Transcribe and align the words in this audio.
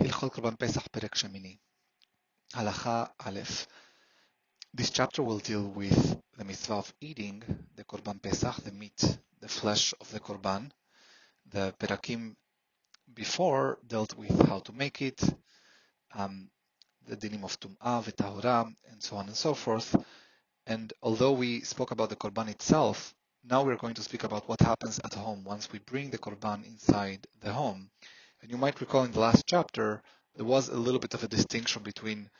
Hilchot 0.00 0.30
Korban 0.30 0.56
Pesach 0.56 0.92
Perek 0.92 1.14
Shemini. 1.14 1.58
Halacha 2.54 3.10
Aleph. 3.26 3.66
This 4.72 4.90
chapter 4.90 5.24
will 5.24 5.40
deal 5.40 5.66
with 5.66 6.16
the 6.36 6.44
mitzvah 6.44 6.74
of 6.74 6.94
eating 7.00 7.42
the 7.74 7.82
Korban 7.82 8.22
Pesach, 8.22 8.62
the 8.62 8.70
meat, 8.70 9.18
the 9.40 9.48
flesh 9.48 9.92
of 10.00 10.08
the 10.12 10.20
Korban. 10.20 10.70
The 11.50 11.74
Perakim 11.80 12.36
before 13.12 13.80
dealt 13.84 14.16
with 14.16 14.46
how 14.46 14.60
to 14.60 14.72
make 14.72 15.02
it, 15.02 15.20
um, 16.14 16.48
the 17.08 17.16
dinim 17.16 17.42
of 17.42 17.58
Tum'ah, 17.58 18.04
Vetahora, 18.04 18.72
and 18.92 19.02
so 19.02 19.16
on 19.16 19.26
and 19.26 19.36
so 19.36 19.52
forth. 19.52 19.96
And 20.64 20.92
although 21.02 21.32
we 21.32 21.62
spoke 21.62 21.90
about 21.90 22.10
the 22.10 22.16
Korban 22.16 22.50
itself, 22.50 23.16
now 23.42 23.64
we're 23.64 23.74
going 23.74 23.94
to 23.94 24.02
speak 24.02 24.22
about 24.22 24.48
what 24.48 24.60
happens 24.60 25.00
at 25.04 25.14
home 25.14 25.42
once 25.42 25.72
we 25.72 25.80
bring 25.80 26.10
the 26.10 26.18
Korban 26.18 26.64
inside 26.64 27.26
the 27.40 27.52
home. 27.52 27.90
And 28.40 28.50
you 28.50 28.56
might 28.56 28.80
recall 28.80 29.04
in 29.04 29.12
the 29.12 29.20
last 29.20 29.44
chapter, 29.46 30.02
there 30.36 30.44
was 30.44 30.68
a 30.68 30.76
little 30.76 31.00
bit 31.00 31.14
of 31.14 31.24
a 31.24 31.28
distinction 31.28 31.82
between 31.82 32.30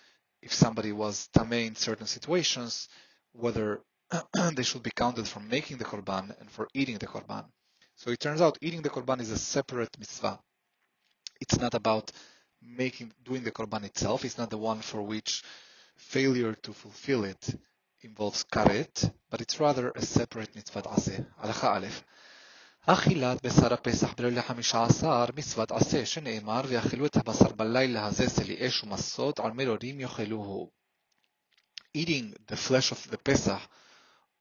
if 0.42 0.52
somebody 0.52 0.92
was 0.92 1.28
tamei 1.36 1.66
in 1.66 1.74
certain 1.74 2.06
situations, 2.06 2.88
whether 3.32 3.82
they 4.54 4.62
should 4.62 4.82
be 4.82 4.92
counted 4.94 5.26
for 5.26 5.40
making 5.40 5.78
the 5.78 5.84
korban 5.84 6.38
and 6.40 6.50
for 6.50 6.68
eating 6.74 6.98
the 6.98 7.06
korban. 7.06 7.44
So 7.96 8.10
it 8.10 8.20
turns 8.20 8.40
out 8.40 8.58
eating 8.60 8.82
the 8.82 8.90
korban 8.90 9.20
is 9.20 9.30
a 9.30 9.38
separate 9.38 9.98
mitzvah. 9.98 10.38
It's 11.40 11.58
not 11.58 11.74
about 11.74 12.12
making 12.62 13.12
doing 13.24 13.42
the 13.42 13.50
korban 13.50 13.84
itself. 13.84 14.24
It's 14.24 14.38
not 14.38 14.50
the 14.50 14.58
one 14.58 14.80
for 14.80 15.02
which 15.02 15.42
failure 15.96 16.54
to 16.54 16.72
fulfill 16.72 17.24
it 17.24 17.54
involves 18.02 18.44
karet, 18.44 19.12
but 19.30 19.40
it's 19.40 19.58
rather 19.58 19.90
a 19.90 20.02
separate 20.02 20.54
mitzvah 20.54 20.82
aseh, 20.82 21.26
halacha 21.42 21.74
aleph. 21.74 22.04
אכילת 22.87 23.45
בשר 23.45 23.73
הפסח 23.73 24.13
בליל 24.13 24.39
החמישה 24.39 24.83
עשר 24.83 25.25
מצוות 25.35 25.71
עשה 25.71 26.05
שנאמר 26.05 26.61
ויאכלו 26.67 27.05
את 27.05 27.17
הבשר 27.17 27.49
בלילה 27.49 28.05
הזה 28.05 28.29
סלי 28.29 28.67
אש 28.67 28.83
ומסות 28.83 29.39
על 29.39 29.51
מרורים 29.51 29.99
יאכלוהו. 29.99 30.71
Eating 31.97 32.33
the 32.47 32.55
flesh 32.55 32.91
of 32.91 33.11
the 33.11 33.17
Pesach 33.17 33.61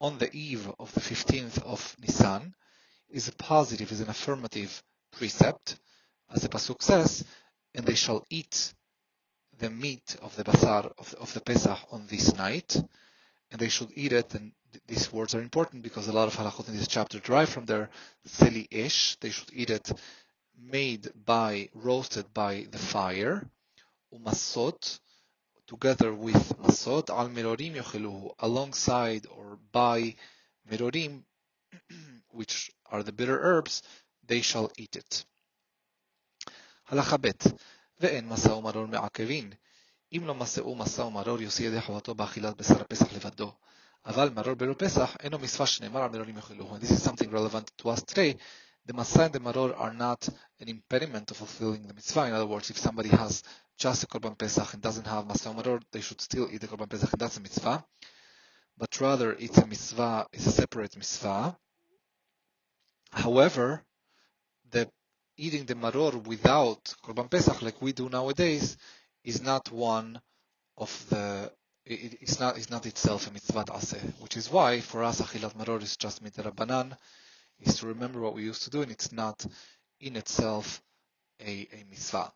on 0.00 0.18
the 0.18 0.30
eve 0.32 0.68
of 0.80 0.92
the 0.94 1.00
15th 1.00 1.62
of 1.62 1.96
Nisan 2.00 2.54
is 3.10 3.28
a 3.28 3.32
positive, 3.32 3.92
is 3.92 4.00
an 4.00 4.08
affirmative 4.08 4.82
precept, 5.12 5.76
as 6.30 6.42
the 6.42 6.48
Pasuk 6.48 6.82
says, 6.82 7.24
and 7.74 7.86
they 7.86 7.94
shall 7.94 8.24
eat 8.30 8.72
the 9.58 9.70
meat 9.70 10.16
of 10.22 10.34
the 10.36 10.44
basar 10.44 10.92
of, 10.98 11.14
of 11.20 11.32
the 11.34 11.40
Pesach 11.40 11.78
on 11.92 12.06
this 12.08 12.34
night, 12.34 12.74
and 13.50 13.60
they 13.60 13.68
should 13.68 13.92
eat 13.94 14.12
it. 14.12 14.34
And 14.34 14.52
these 14.86 15.12
words 15.12 15.34
are 15.34 15.42
important 15.42 15.82
because 15.82 16.08
a 16.08 16.12
lot 16.12 16.28
of 16.28 16.36
halachot 16.36 16.68
in 16.68 16.76
this 16.76 16.88
chapter 16.88 17.18
derive 17.18 17.48
from 17.48 17.66
their 17.66 17.90
seli 18.26 18.66
ish. 18.70 19.16
They 19.20 19.30
should 19.30 19.50
eat 19.52 19.70
it 19.70 19.92
made 20.58 21.10
by, 21.24 21.68
roasted 21.74 22.32
by 22.32 22.66
the 22.70 22.78
fire, 22.78 23.44
umasot, 24.14 25.00
together 25.66 26.12
with 26.12 26.42
masot 26.58 27.10
al 27.10 27.28
merorim 27.28 27.74
yocheluhu, 27.76 28.32
alongside 28.38 29.26
or 29.36 29.58
by 29.72 30.14
merorim, 30.70 31.22
which 32.30 32.70
are 32.86 33.02
the 33.02 33.12
bitter 33.12 33.38
herbs, 33.40 33.82
they 34.26 34.42
shall 34.42 34.70
eat 34.78 34.96
it. 34.96 35.24
הלכה 36.88 37.16
ב' 37.16 37.30
ואין 38.00 38.28
מסע 38.28 38.54
ומרור 38.54 38.86
מעכבין. 38.86 39.52
אם 40.12 40.22
לא 40.26 40.34
מסעו 40.34 40.74
מסע 40.74 41.04
ומרור 41.04 41.42
יוציא 41.42 41.68
ידי 41.68 41.80
חובתו 41.80 42.14
באכילת 42.14 42.56
בשר 42.56 42.80
הפסח 42.80 43.12
לבדו. 43.12 43.52
Aval 44.07 44.29
Maror 44.29 44.57
Beru 44.57 44.73
Pesach 44.73 45.17
eno 45.21 45.37
mitzvah 45.37 45.65
Yochiluhu. 45.65 46.79
This 46.79 46.91
is 46.91 47.03
something 47.03 47.29
relevant 47.29 47.69
to 47.77 47.89
us 47.89 48.01
today. 48.03 48.37
The 48.85 48.93
Masai 48.93 49.25
and 49.25 49.33
the 49.33 49.39
Maror 49.41 49.77
are 49.77 49.93
not 49.93 50.29
an 50.61 50.69
impediment 50.69 51.27
to 51.27 51.33
fulfilling 51.33 51.85
the 51.85 51.93
mitzvah. 51.93 52.27
In 52.27 52.33
other 52.33 52.45
words, 52.45 52.69
if 52.69 52.77
somebody 52.77 53.09
has 53.09 53.43
just 53.77 54.03
a 54.03 54.07
Korban 54.07 54.37
Pesach 54.37 54.73
and 54.73 54.81
doesn't 54.81 55.05
have 55.07 55.27
Masai 55.27 55.49
Maror, 55.51 55.81
they 55.91 55.99
should 55.99 56.21
still 56.21 56.47
eat 56.49 56.61
the 56.61 56.67
Korban 56.67 56.89
Pesach 56.89 57.11
and 57.11 57.19
that's 57.19 57.35
a 57.35 57.41
mitzvah. 57.41 57.83
But 58.77 59.01
rather, 59.01 59.33
it's 59.33 59.57
a 59.57 59.67
mitzvah, 59.67 60.27
it's 60.31 60.45
a 60.45 60.51
separate 60.51 60.95
mitzvah. 60.95 61.57
However, 63.11 63.83
the 64.71 64.89
eating 65.35 65.65
the 65.65 65.75
maror 65.75 66.25
without 66.25 66.93
korban 67.03 67.29
pesach, 67.29 67.61
like 67.61 67.81
we 67.81 67.91
do 67.91 68.07
nowadays, 68.07 68.77
is 69.25 69.41
not 69.41 69.69
one 69.71 70.21
of 70.77 71.05
the 71.09 71.51
it, 71.89 72.17
it's 72.21 72.39
not. 72.39 72.57
It's 72.57 72.69
not 72.69 72.85
itself 72.85 73.27
a 73.27 73.31
mitzvah 73.31 73.63
aseh, 73.65 74.19
which 74.19 74.35
is 74.35 74.51
why 74.51 74.81
for 74.81 75.03
us 75.05 75.21
achilat 75.21 75.55
maror 75.55 75.81
is 75.81 75.95
just 75.95 76.21
mitzvah 76.21 76.51
banan, 76.51 76.97
is 77.61 77.77
to 77.77 77.87
remember 77.87 78.19
what 78.19 78.35
we 78.35 78.43
used 78.43 78.63
to 78.63 78.69
do, 78.69 78.81
and 78.81 78.91
it's 78.91 79.13
not 79.13 79.45
in 80.01 80.17
itself 80.17 80.81
a, 81.39 81.67
a 81.71 81.85
mitzvah. 81.89 82.33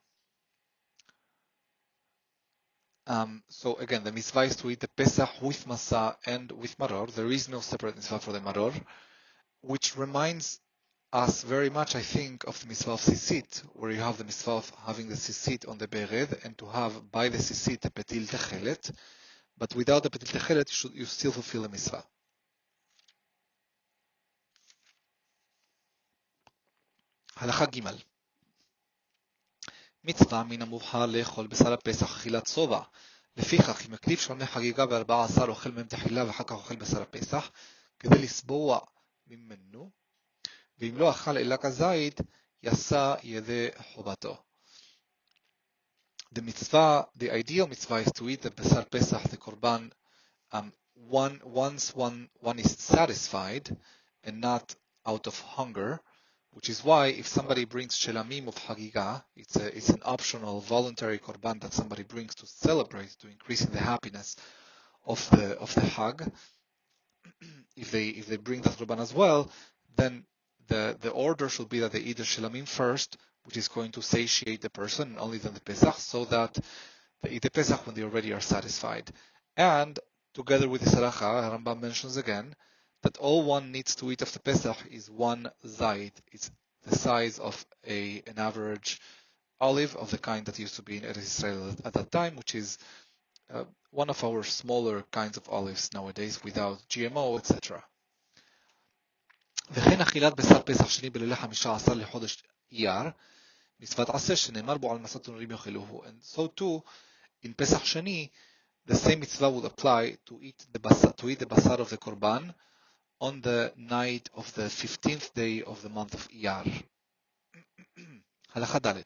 Um, 3.07 3.43
so 3.49 3.75
again, 3.75 4.05
the 4.05 4.13
mitzvah 4.13 4.41
is 4.41 4.55
to 4.57 4.69
eat 4.69 4.79
the 4.79 4.87
pesach 4.87 5.41
with 5.41 5.67
masa 5.67 6.15
and 6.25 6.49
with 6.53 6.77
maror. 6.77 7.11
There 7.11 7.29
is 7.29 7.49
no 7.49 7.59
separate 7.59 7.95
mitzvah 7.95 8.19
for 8.19 8.31
the 8.31 8.39
maror, 8.39 8.73
which 9.61 9.97
reminds 9.97 10.61
us 11.11 11.43
very 11.43 11.69
much, 11.69 11.95
I 11.95 12.01
think, 12.01 12.45
of 12.45 12.57
the 12.61 12.67
mitzvah 12.67 12.91
of 12.91 13.01
sisit, 13.01 13.63
where 13.73 13.91
you 13.91 13.99
have 13.99 14.17
the 14.17 14.23
mitzvah 14.23 14.51
of 14.51 14.71
having 14.85 15.09
the 15.09 15.15
sisit 15.15 15.67
on 15.67 15.77
the 15.77 15.89
bered 15.89 16.45
and 16.45 16.57
to 16.59 16.67
have 16.67 17.11
by 17.11 17.27
the 17.27 17.37
sisit 17.37 17.83
a 17.83 17.89
petil 17.89 18.29
techelet, 18.29 18.91
but 19.61 19.75
without 19.75 20.01
the 20.01 20.09
petil 20.09 20.31
techelet, 20.33 20.69
you, 20.83 20.89
you 20.99 21.05
still 21.05 21.31
fulfill 21.31 21.61
the 21.61 21.69
mitzvah. 21.69 22.03
הלכה 27.35 27.65
ג' 27.65 27.79
מצווה 30.03 30.43
מן 30.43 30.61
המובחר 30.61 31.05
לאכול 31.05 31.47
בשר 31.47 31.73
הפסח 31.73 32.15
אכילת 32.15 32.47
שובע. 32.47 32.81
לפיכך, 33.37 33.85
אם 33.85 33.93
הקריב 33.93 34.19
שעוני 34.19 34.45
חגיגה 34.45 34.85
בארבעה 34.85 35.25
עשר 35.25 35.47
אוכל 35.47 35.71
מהם 35.71 35.87
תחילה 35.87 36.25
ואחר 36.25 36.43
כך 36.43 36.51
אוכל 36.51 36.75
בשר 36.75 37.01
הפסח, 37.01 37.51
כדי 37.99 38.21
לסבוע 38.21 38.79
ממנו, 39.27 39.89
ואם 40.77 40.97
לא 40.97 41.11
אכל 41.11 41.37
אלא 41.37 41.55
כזית, 41.61 42.21
יסע 42.63 43.15
ידי 43.23 43.67
חובתו. 43.93 44.50
The 46.33 46.41
mitzvah, 46.41 47.07
the 47.17 47.31
ideal 47.31 47.67
mitzvah 47.67 47.95
is 47.95 48.11
to 48.13 48.29
eat 48.29 48.41
the 48.41 48.51
Besar 48.51 48.85
Pesach, 48.85 49.23
the 49.23 49.37
Korban, 49.37 49.91
um, 50.53 50.71
one, 50.93 51.41
once 51.43 51.93
one, 51.93 52.29
one 52.39 52.57
is 52.57 52.71
satisfied 52.71 53.75
and 54.23 54.39
not 54.39 54.73
out 55.05 55.27
of 55.27 55.37
hunger, 55.41 55.99
which 56.51 56.69
is 56.69 56.85
why 56.85 57.07
if 57.07 57.27
somebody 57.27 57.65
brings 57.65 57.97
shelamim 57.97 58.47
of 58.47 58.55
Hagigah, 58.55 59.23
it's, 59.35 59.57
a, 59.57 59.75
it's 59.75 59.89
an 59.89 60.01
optional 60.05 60.61
voluntary 60.61 61.19
Korban 61.19 61.59
that 61.61 61.73
somebody 61.73 62.03
brings 62.03 62.35
to 62.35 62.47
celebrate, 62.47 63.09
to 63.19 63.27
increase 63.27 63.65
in 63.65 63.73
the 63.73 63.79
happiness 63.79 64.37
of 65.05 65.29
the, 65.31 65.59
of 65.59 65.73
the 65.75 65.81
Hag. 65.81 66.31
if 67.75 67.91
they, 67.91 68.07
if 68.07 68.27
they 68.27 68.37
bring 68.37 68.61
that 68.61 68.77
Korban 68.77 69.01
as 69.01 69.13
well, 69.13 69.51
then 69.97 70.25
the, 70.67 70.95
the 71.01 71.09
order 71.09 71.49
should 71.49 71.67
be 71.67 71.79
that 71.79 71.91
they 71.91 71.99
eat 71.99 72.17
the 72.17 72.23
shilamim 72.23 72.67
first, 72.67 73.17
which 73.44 73.56
is 73.56 73.68
going 73.68 73.92
to 73.92 74.02
satiate 74.02 74.60
the 74.60 74.70
person, 74.70 75.08
and 75.08 75.18
only 75.18 75.38
then 75.38 75.54
the 75.54 75.60
pesach, 75.60 75.96
so 75.96 76.24
that 76.26 76.58
they 77.22 77.30
eat 77.30 77.42
the 77.42 77.50
pesach 77.50 77.86
when 77.86 77.94
they 77.94 78.02
already 78.02 78.32
are 78.32 78.40
satisfied. 78.40 79.10
And 79.56 79.98
together 80.34 80.68
with 80.68 80.82
the 80.82 80.90
saracha, 80.90 81.50
Rambam 81.50 81.80
mentions 81.80 82.16
again 82.16 82.54
that 83.02 83.16
all 83.18 83.42
one 83.44 83.72
needs 83.72 83.94
to 83.96 84.10
eat 84.10 84.22
of 84.22 84.32
the 84.32 84.40
pesach 84.40 84.76
is 84.90 85.10
one 85.10 85.50
zayit. 85.64 86.12
It's 86.32 86.50
the 86.84 86.96
size 86.96 87.38
of 87.38 87.64
a 87.86 88.22
an 88.26 88.38
average 88.38 89.00
olive 89.60 89.96
of 89.96 90.10
the 90.10 90.18
kind 90.18 90.44
that 90.46 90.58
used 90.58 90.76
to 90.76 90.82
be 90.82 90.98
in 90.98 91.04
Eretz 91.04 91.18
Israel 91.18 91.74
at 91.84 91.92
that 91.94 92.10
time, 92.10 92.36
which 92.36 92.54
is 92.54 92.78
uh, 93.52 93.64
one 93.90 94.10
of 94.10 94.22
our 94.24 94.42
smaller 94.42 95.02
kinds 95.10 95.36
of 95.36 95.48
olives 95.48 95.92
nowadays 95.94 96.42
without 96.44 96.78
GMO, 96.88 97.38
etc. 97.38 97.82
וכן 99.70 100.00
אכילת 100.00 100.36
בשר 100.36 100.62
פסח 100.62 100.88
שני 100.88 101.10
בלילה 101.10 101.36
חמישה 101.36 101.74
עשר 101.74 101.94
לחודש 101.94 102.42
אייר, 102.72 103.10
מצוות 103.80 104.10
עשה 104.10 104.36
שנאמר 104.36 104.78
בו 104.78 104.92
על 104.92 104.98
מסת 104.98 105.24
תנורים 105.24 105.50
יאכלוהו. 105.50 106.04
And 106.04 106.36
so 106.36 106.60
too, 106.60 106.80
in 107.44 107.52
פסח 107.56 107.84
שני, 107.84 108.28
the 108.88 108.94
same 108.94 109.20
mitzvah 109.20 109.50
would 109.50 109.64
apply 109.64 110.16
to 110.26 110.34
eat 110.42 110.66
the 110.72 110.78
basar, 110.78 111.12
to 111.16 111.28
eat 111.28 111.40
the 111.40 111.46
basar 111.46 111.80
of 111.80 111.90
the 111.90 111.96
korban 111.96 112.54
on 113.20 113.40
the 113.40 113.72
night 113.76 114.28
of 114.34 114.54
the 114.54 114.68
15th 114.68 115.34
day 115.34 115.62
of 115.62 115.82
the 115.82 115.88
month 115.88 116.14
of 116.14 116.28
Iyar. 116.28 116.82
הלכה 118.54 118.78
ד' 118.78 119.02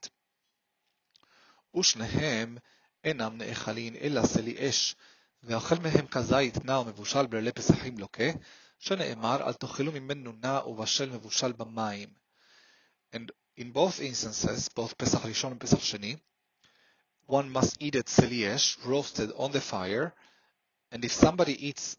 ושניהם 1.76 2.58
אינם 3.04 3.36
נאכלים 3.38 3.96
אלא 3.96 4.26
סלי 4.26 4.68
אש, 4.68 4.96
והאוכל 5.42 5.74
מהם 5.74 6.06
כזית 6.06 6.64
נע 6.64 6.78
ומבושל 6.78 7.26
בלילי 7.26 7.52
פסחים 7.52 7.98
לוקה, 7.98 8.24
שנאמר, 8.78 9.46
אל 9.46 9.52
תאכלו 9.52 9.92
ממנו 9.92 10.32
נע 10.32 10.66
ובשל 10.66 11.10
מבושל 11.10 11.52
במים. 11.52 12.08
And 13.14 13.30
in 13.57 13.71
both 13.71 14.01
instances, 14.01 14.69
both 14.69 14.97
Pesach 14.97 15.21
Rishon 15.21 15.51
and 15.51 15.59
Pesach 15.59 15.79
Sheni, 15.79 16.19
one 17.25 17.49
must 17.49 17.77
eat 17.81 17.95
it 17.95 18.09
seliesh, 18.09 18.77
roasted 18.85 19.31
on 19.37 19.51
the 19.51 19.61
fire, 19.61 20.13
and 20.91 21.03
if 21.03 21.11
somebody 21.11 21.67
eats 21.67 21.97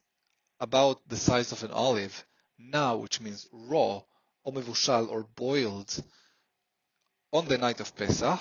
about 0.61 1.00
the 1.08 1.17
size 1.17 1.53
of 1.53 1.64
an 1.64 1.70
olive, 1.70 2.25
na, 2.58 2.94
which 2.94 3.20
means 3.20 3.49
raw, 3.53 4.03
or 4.44 4.53
mevushal, 4.53 5.08
or 5.08 5.25
boiled, 5.35 6.03
on 7.32 7.47
the 7.47 7.59
night 7.59 7.81
of 7.81 7.94
Pesach, 7.97 8.41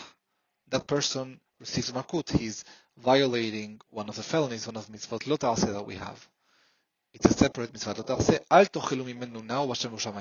that 0.69 0.87
person 0.87 1.39
receives 1.59 1.91
malkut. 1.91 2.29
He's 2.37 2.63
violating 2.97 3.81
one 3.89 4.09
of 4.09 4.15
the 4.15 4.23
felonies, 4.23 4.67
one 4.67 4.77
of 4.77 4.85
the 4.87 4.97
mitzvot 4.97 5.27
lo 5.27 5.37
that 5.37 5.85
we 5.85 5.95
have. 5.95 6.27
It's 7.13 7.25
a 7.25 7.33
separate 7.33 7.73
mitzvah. 7.73 8.03
Al 8.51 8.65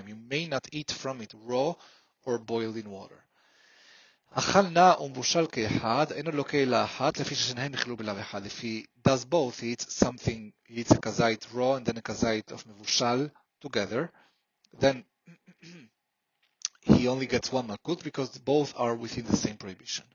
You 0.06 0.16
may 0.16 0.46
not 0.46 0.68
eat 0.72 0.90
from 0.90 1.20
it 1.20 1.34
raw 1.34 1.74
or 2.25 2.37
boiled 2.37 2.77
in 2.77 2.89
water. 2.89 3.29
אכל 4.31 4.61
נע 4.61 4.93
ומבושל 5.01 5.47
כאחד, 5.47 6.11
אינו 6.11 6.31
לוקה 6.31 6.57
אלא 6.57 6.83
אחת, 6.83 7.19
לפי 7.19 7.35
ששניהם 7.35 7.71
נכללו 7.71 7.97
בלאו 7.97 8.19
אחד. 8.21 8.45
If 8.45 8.59
he 8.61 8.85
does 9.07 9.25
both, 9.25 9.59
he 9.59 9.73
eats 9.73 10.05
something, 10.05 10.51
he 10.67 10.81
eats 10.81 10.91
a 10.91 10.97
kazait 10.97 11.45
raw 11.53 11.75
and 11.75 11.85
then 11.85 11.97
a 11.97 12.01
kazait 12.01 12.51
of 12.51 12.67
מבושל 12.67 13.29
together, 13.61 14.11
then 14.79 15.03
he 16.81 17.07
only 17.07 17.25
gets 17.25 17.51
one 17.51 17.67
malkut 17.67 18.03
because 18.03 18.37
both 18.37 18.73
are 18.75 18.95
within 18.95 19.25
the 19.25 19.35
same 19.35 19.57
prohibition. 19.57 20.05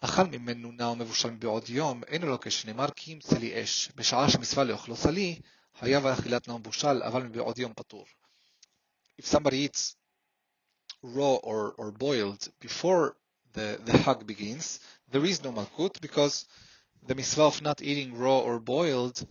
אכל 0.00 0.26
ממנו 0.26 0.72
נע 0.72 0.88
ומבושל 0.88 1.30
מבעוד 1.30 1.68
יום, 1.68 2.04
אינו 2.04 2.26
לוקה 2.26 2.50
שנאמר 2.50 2.86
כי 2.96 3.12
ימצא 3.12 3.38
לי 3.38 3.62
אש, 3.62 3.90
בשעה 3.94 4.30
שמצווה 4.30 4.64
לאכלו 4.64 4.96
סלי, 4.96 5.40
חייב 5.78 6.06
על 6.06 6.12
אכילת 6.12 6.48
נע 6.48 6.54
ומבושל, 6.54 7.02
אבל 7.02 7.22
מבעוד 7.22 7.58
יום 7.58 7.72
פטור. 7.74 8.06
If 9.20 9.24
somebody 9.24 9.66
eats 9.66 9.96
raw 11.03 11.35
or, 11.35 11.73
or 11.77 11.91
boiled 11.91 12.47
before 12.59 13.15
the, 13.53 13.79
the 13.85 13.97
hug 13.97 14.25
begins, 14.25 14.79
there 15.11 15.25
is 15.25 15.43
no 15.43 15.51
malkut 15.51 15.99
because 16.01 16.45
the 17.07 17.15
mitzvah 17.15 17.43
of 17.43 17.61
not 17.61 17.81
eating 17.81 18.17
raw 18.17 18.39
or 18.39 18.59
boiled 18.59 19.25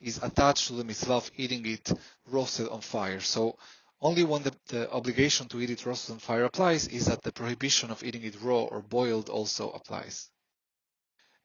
is 0.00 0.18
attached 0.22 0.66
to 0.66 0.74
the 0.74 0.84
mitzvah 0.84 1.14
of 1.14 1.30
eating 1.36 1.64
it 1.66 1.90
roasted 2.26 2.68
on 2.68 2.80
fire. 2.80 3.20
So 3.20 3.56
only 4.00 4.24
when 4.24 4.42
the, 4.42 4.52
the 4.66 4.90
obligation 4.90 5.48
to 5.48 5.60
eat 5.60 5.70
it 5.70 5.86
roasted 5.86 6.14
on 6.14 6.18
fire 6.18 6.44
applies 6.44 6.88
is 6.88 7.06
that 7.06 7.22
the 7.22 7.32
prohibition 7.32 7.90
of 7.90 8.02
eating 8.02 8.24
it 8.24 8.40
raw 8.42 8.62
or 8.62 8.82
boiled 8.82 9.28
also 9.28 9.70
applies. 9.70 10.28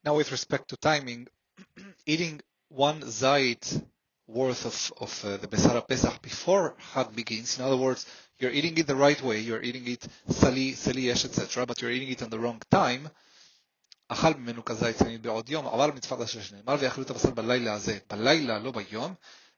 Now 0.03 0.15
with 0.15 0.31
respect 0.31 0.69
to 0.69 0.77
timing, 0.77 1.27
eating 2.05 2.41
one 2.69 3.01
zait 3.01 3.83
worth 4.26 4.64
of, 4.64 4.92
of 5.00 5.24
uh, 5.24 5.36
the 5.36 5.46
Besara 5.46 5.86
Pesach 5.86 6.22
before 6.22 6.74
Chag 6.92 7.14
begins. 7.14 7.58
In 7.58 7.64
other 7.64 7.76
words, 7.76 8.06
you're 8.38 8.50
eating 8.50 8.76
it 8.78 8.86
the 8.86 8.96
right 8.96 9.20
way, 9.22 9.40
you're 9.40 9.62
eating 9.62 9.86
it 9.86 10.06
sali, 10.28 10.72
saliesh, 10.72 11.24
etc., 11.24 11.66
but 11.66 11.80
you're 11.80 11.90
eating 11.90 12.10
it 12.10 12.22
on 12.22 12.30
the 12.30 12.38
wrong 12.38 12.60
time. 12.70 13.08
אכל 14.08 14.34
ממנו 14.34 14.64
כזית 14.64 14.96
צמיד 14.96 15.22
בעוד 15.22 15.48
יום, 15.48 15.66
עבר 15.66 15.86
מצוות 15.86 16.20
אשר 16.20 16.42
שנאמר, 16.42 16.76
ויאכלו 16.80 17.04
את 17.04 17.10
הבשר 17.10 17.30
בלילה 17.30 17.72
הזה, 17.72 17.98
בלילה, 18.10 18.58
לא 18.58 18.70
ביום, 18.70 19.14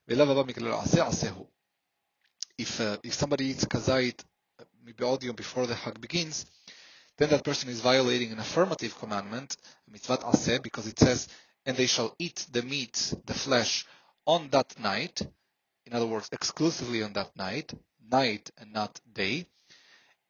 ואליו 0.08 0.32
הבא 0.32 0.42
מכלל 0.42 0.72
עשה, 0.72 1.06
עשהו. 1.06 1.46
If, 2.62 2.80
uh, 2.80 2.96
if 3.02 3.14
somebody 3.14 3.42
eats 3.42 3.64
kazait 3.64 4.22
מבעוד 4.84 5.22
יום 5.22 5.36
before 5.36 5.66
the 5.66 5.74
hag 5.74 6.00
begins, 6.00 6.46
then 7.18 7.30
that 7.30 7.44
person 7.44 7.68
is 7.68 7.80
violating 7.80 8.32
an 8.32 8.38
affirmative 8.38 8.94
commandment, 9.00 9.56
mitzvat 9.90 10.22
aseh, 10.22 10.62
because 10.62 10.86
it 10.86 10.98
says, 10.98 11.28
and 11.66 11.76
they 11.76 11.86
shall 11.86 12.14
eat 12.18 12.46
the 12.52 12.62
meat, 12.62 13.14
the 13.26 13.34
flesh, 13.34 13.86
on 14.29 14.47
that 14.51 14.79
night, 14.79 15.23
in 15.87 15.93
other 15.93 16.05
words, 16.05 16.29
exclusively 16.31 17.01
on 17.01 17.13
that 17.13 17.35
night, 17.35 17.73
night 18.11 18.51
and 18.59 18.71
not 18.71 19.01
day. 19.11 19.47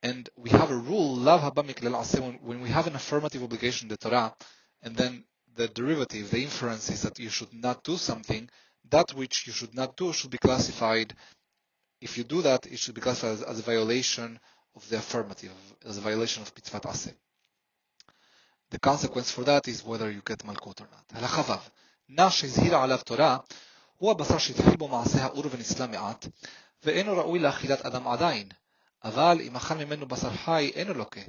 And 0.01 0.29
we 0.37 0.51
have 0.51 0.71
a 0.71 0.77
rule, 0.77 1.17
love 1.17 1.41
Habamik 1.41 2.39
when 2.41 2.61
we 2.61 2.69
have 2.69 2.87
an 2.87 2.95
affirmative 2.95 3.43
obligation, 3.43 3.89
the 3.89 3.97
Torah, 3.97 4.33
and 4.81 4.95
then 4.95 5.25
the 5.53 5.67
derivative, 5.67 6.31
the 6.31 6.41
inference 6.41 6.89
is 6.89 7.01
that 7.01 7.19
you 7.19 7.27
should 7.27 7.53
not 7.53 7.83
do 7.83 7.97
something, 7.97 8.49
that 8.89 9.13
which 9.15 9.45
you 9.45 9.51
should 9.51 9.75
not 9.75 9.97
do 9.97 10.13
should 10.13 10.31
be 10.31 10.37
classified, 10.37 11.13
if 11.99 12.17
you 12.17 12.23
do 12.23 12.41
that, 12.43 12.67
it 12.67 12.79
should 12.79 12.95
be 12.95 13.01
classified 13.01 13.33
as, 13.33 13.41
as 13.41 13.59
a 13.59 13.63
violation 13.63 14.39
of 14.77 14.87
the 14.87 14.95
affirmative, 14.95 15.51
as 15.85 15.97
a 15.97 16.01
violation 16.01 16.41
of 16.41 16.53
mitzvah 16.55 16.79
aseh. 16.79 17.13
The 18.71 18.79
consequence 18.79 19.29
for 19.29 19.43
that 19.43 19.67
is 19.67 19.83
whether 19.83 20.09
you 20.09 20.21
get 20.25 20.39
malkut 20.45 20.79
or 20.79 20.87
not. 20.89 21.21
La 21.21 21.27
Vav. 21.27 21.61
Nash 22.07 22.45
is 22.45 22.55
hira 22.55 22.77
alav 22.77 23.03
Torah. 23.03 23.43
הוא 23.98 24.10
הבשר 24.10 24.38
שהתחיל 24.38 24.76
בו 24.76 24.88
מעשה 24.88 25.24
האור 25.24 25.44
ונסלע 25.50 25.86
מעט, 25.86 26.26
ואינו 26.82 27.16
ראוי 27.16 27.38
לאכילת 27.38 27.80
אדם 27.86 28.08
עדיין, 28.08 28.48
אבל 29.04 29.38
אם 29.40 29.56
אכל 29.56 29.74
ממנו 29.74 30.08
בשר 30.08 30.30
חי 30.30 30.72
אינו 30.74 30.94
לוקה, 30.94 31.20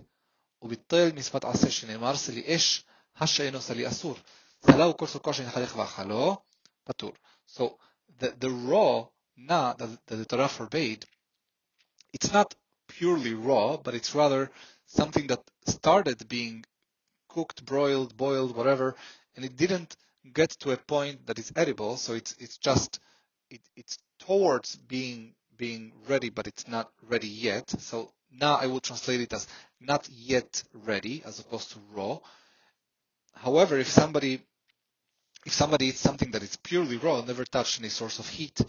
וביטל 0.62 1.10
מצוות 1.16 1.46
עשה 1.46 1.72
שנאמר 1.72 2.18
סלי 2.18 2.56
אש, 2.56 2.84
השאינו 3.18 3.62
סלי 3.62 3.88
אסור. 3.88 4.16
סלה 4.66 4.84
הוא 4.84 4.98
כל 4.98 5.08
סוכו 5.08 5.34
שנחלך 5.34 5.76
ואכלו, 5.78 6.38
פטור. 6.84 7.12
So 7.48 7.64
the, 8.20 8.28
the 8.40 8.50
raw 8.50 9.08
na 9.38 9.74
that, 9.74 9.90
that 10.08 10.16
the 10.16 10.26
Torah 10.26 10.48
forbade, 10.48 11.06
it's 12.14 12.32
not 12.32 12.56
purely 12.88 13.34
raw, 13.34 13.78
but 13.78 13.94
it's 13.94 14.16
rather 14.16 14.52
something 14.86 15.28
that 15.28 15.42
started 15.68 16.28
being 16.28 16.66
cooked, 17.28 17.66
broiled, 17.66 18.16
boiled, 18.16 18.56
whatever, 18.56 18.96
and 19.36 19.44
it 19.46 19.56
didn't 19.56 19.96
get 20.33 20.51
to 20.61 20.73
a 20.73 20.77
point 20.77 21.27
that 21.27 21.39
is 21.39 21.53
edible. 21.57 21.97
So 21.97 22.15
it's 22.15 22.35
it's 22.39 22.59
just 22.59 23.01
it, 23.51 23.61
it's 23.77 23.99
towards 24.19 24.77
being 24.77 25.35
being 25.57 25.93
ready, 26.09 26.31
but 26.31 26.47
it's 26.47 26.69
not 26.69 26.91
ready 27.03 27.29
yet. 27.29 27.69
So 27.81 28.13
now 28.31 28.55
I 28.55 28.67
will 28.67 28.81
translate 28.81 29.21
it 29.21 29.33
as 29.33 29.47
not 29.81 30.09
yet 30.09 30.63
ready, 30.73 31.23
as 31.25 31.39
opposed 31.39 31.73
to 31.73 31.79
raw. 31.93 32.19
However, 33.35 33.79
if 33.79 33.89
somebody 33.89 34.43
if 35.47 35.53
somebody 35.53 35.87
eats 35.87 36.01
something 36.01 36.31
that 36.33 36.43
is 36.43 36.57
purely 36.57 36.99
raw, 36.99 37.23
never 37.23 37.45
touched 37.45 37.81
any 37.81 37.89
source 37.89 38.19
of 38.19 38.29
heat, 38.29 38.61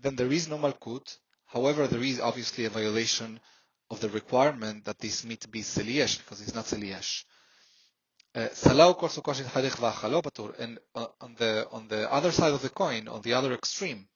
then 0.00 0.14
there 0.16 0.32
is 0.32 0.48
no 0.48 0.58
malkut. 0.58 1.18
However, 1.46 1.86
there 1.86 2.02
is 2.02 2.20
obviously 2.20 2.64
a 2.64 2.70
violation 2.70 3.40
of 3.90 4.00
the 4.00 4.08
requirement 4.08 4.84
that 4.84 4.98
this 4.98 5.24
meat 5.24 5.50
be 5.50 5.62
seliesh 5.62 6.18
because 6.18 6.40
it's 6.40 6.54
not 6.54 6.66
seliesh. 8.53 9.03
Uh, 9.03 10.51
and 10.59 10.79
uh, 10.95 11.07
on 11.21 11.35
the 11.37 11.67
on 11.71 11.87
the 11.87 12.11
other 12.11 12.31
side 12.31 12.53
of 12.53 12.61
the 12.61 12.69
coin, 12.69 13.07
on 13.07 13.21
the 13.21 13.33
other 13.33 13.53
extreme, 13.53 14.07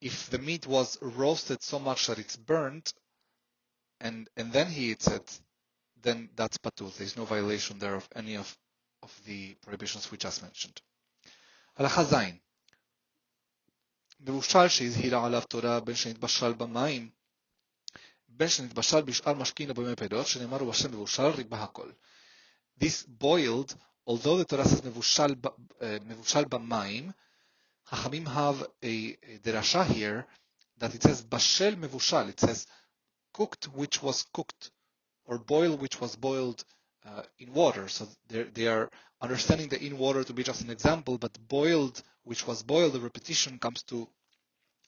if 0.00 0.30
the 0.30 0.38
meat 0.38 0.66
was 0.66 0.98
roasted 1.00 1.62
so 1.62 1.78
much 1.78 2.06
that 2.06 2.18
it's 2.18 2.36
burnt, 2.36 2.92
and 4.00 4.28
and 4.36 4.52
then 4.52 4.68
he 4.68 4.90
eats 4.92 5.08
it, 5.08 5.40
then 6.02 6.28
that's 6.36 6.58
patur. 6.58 6.96
There's 6.96 7.16
no 7.16 7.24
violation 7.24 7.78
there 7.78 7.94
of 7.94 8.08
any 8.14 8.36
of 8.36 8.56
of 9.02 9.12
the 9.26 9.54
prohibitions 9.62 10.10
we 10.10 10.18
just 10.18 10.42
mentioned. 10.42 10.80
הלכה 11.76 12.04
ז' 12.04 12.14
מבושל 14.20 14.68
שהזהירה 14.68 15.26
עליו 15.26 15.42
תורה 15.48 15.80
בין 15.80 15.94
שנתבשל 15.94 16.52
במים 16.52 17.10
בין 18.28 18.48
שנתבשל 18.48 19.00
בשאר 19.00 19.34
משקין 19.34 19.70
או 19.70 19.74
בימי 19.74 19.96
פדות 19.96 20.26
שנאמר 20.26 20.60
הוא 20.60 20.70
השם 20.70 20.92
מבושל 20.92 21.26
ריבה 21.26 21.62
הכל 21.64 21.90
this 22.77 23.03
boiled, 23.03 23.75
although 24.05 24.37
the 24.37 24.45
Torah 24.45 24.65
says 24.65 24.81
mevushal, 24.81 25.45
uh, 25.45 25.85
mevushal 25.85 27.13
Chachamim 27.89 28.27
have 28.27 28.61
a, 28.83 28.87
a 28.87 29.37
derasha 29.43 29.85
here 29.85 30.25
that 30.79 30.95
it 30.95 31.03
says 31.03 31.23
bashel 31.23 31.75
mevushal. 31.75 32.29
It 32.29 32.39
says 32.39 32.65
cooked 33.33 33.65
which 33.65 34.01
was 34.01 34.25
cooked, 34.33 34.71
or 35.25 35.37
boiled 35.37 35.81
which 35.81 36.01
was 36.01 36.15
boiled 36.15 36.63
uh, 37.05 37.21
in 37.37 37.53
water. 37.53 37.87
So 37.87 38.07
they 38.27 38.67
are 38.67 38.89
understanding 39.21 39.69
the 39.69 39.83
in 39.83 39.97
water 39.97 40.23
to 40.23 40.33
be 40.33 40.43
just 40.43 40.61
an 40.61 40.69
example, 40.69 41.17
but 41.17 41.37
boiled 41.47 42.01
which 42.23 42.47
was 42.47 42.63
boiled, 42.63 42.93
the 42.93 42.99
repetition 42.99 43.59
comes 43.59 43.83
to 43.83 44.07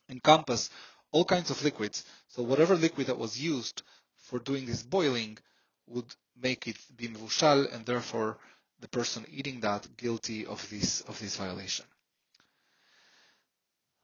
encompass 0.10 0.70
all 1.12 1.25
kinds 1.25 1.51
of 1.51 1.63
liquids. 1.63 2.03
So 2.29 2.44
whatever 2.44 2.75
liquid 2.75 3.08
that 3.08 3.17
was 3.17 3.39
used 3.39 3.84
for 4.15 4.39
doing 4.39 4.65
this 4.65 4.82
boiling 4.82 5.38
would 5.87 6.14
make 6.37 6.67
it 6.67 6.76
be 6.97 7.09
mevushal, 7.09 7.73
and 7.73 7.85
therefore 7.87 8.38
the 8.81 8.88
person 8.88 9.25
eating 9.31 9.61
that 9.61 9.97
guilty 9.97 10.47
of 10.47 10.69
this 10.71 11.00
of 11.02 11.19
this 11.19 11.37
violation. 11.37 11.87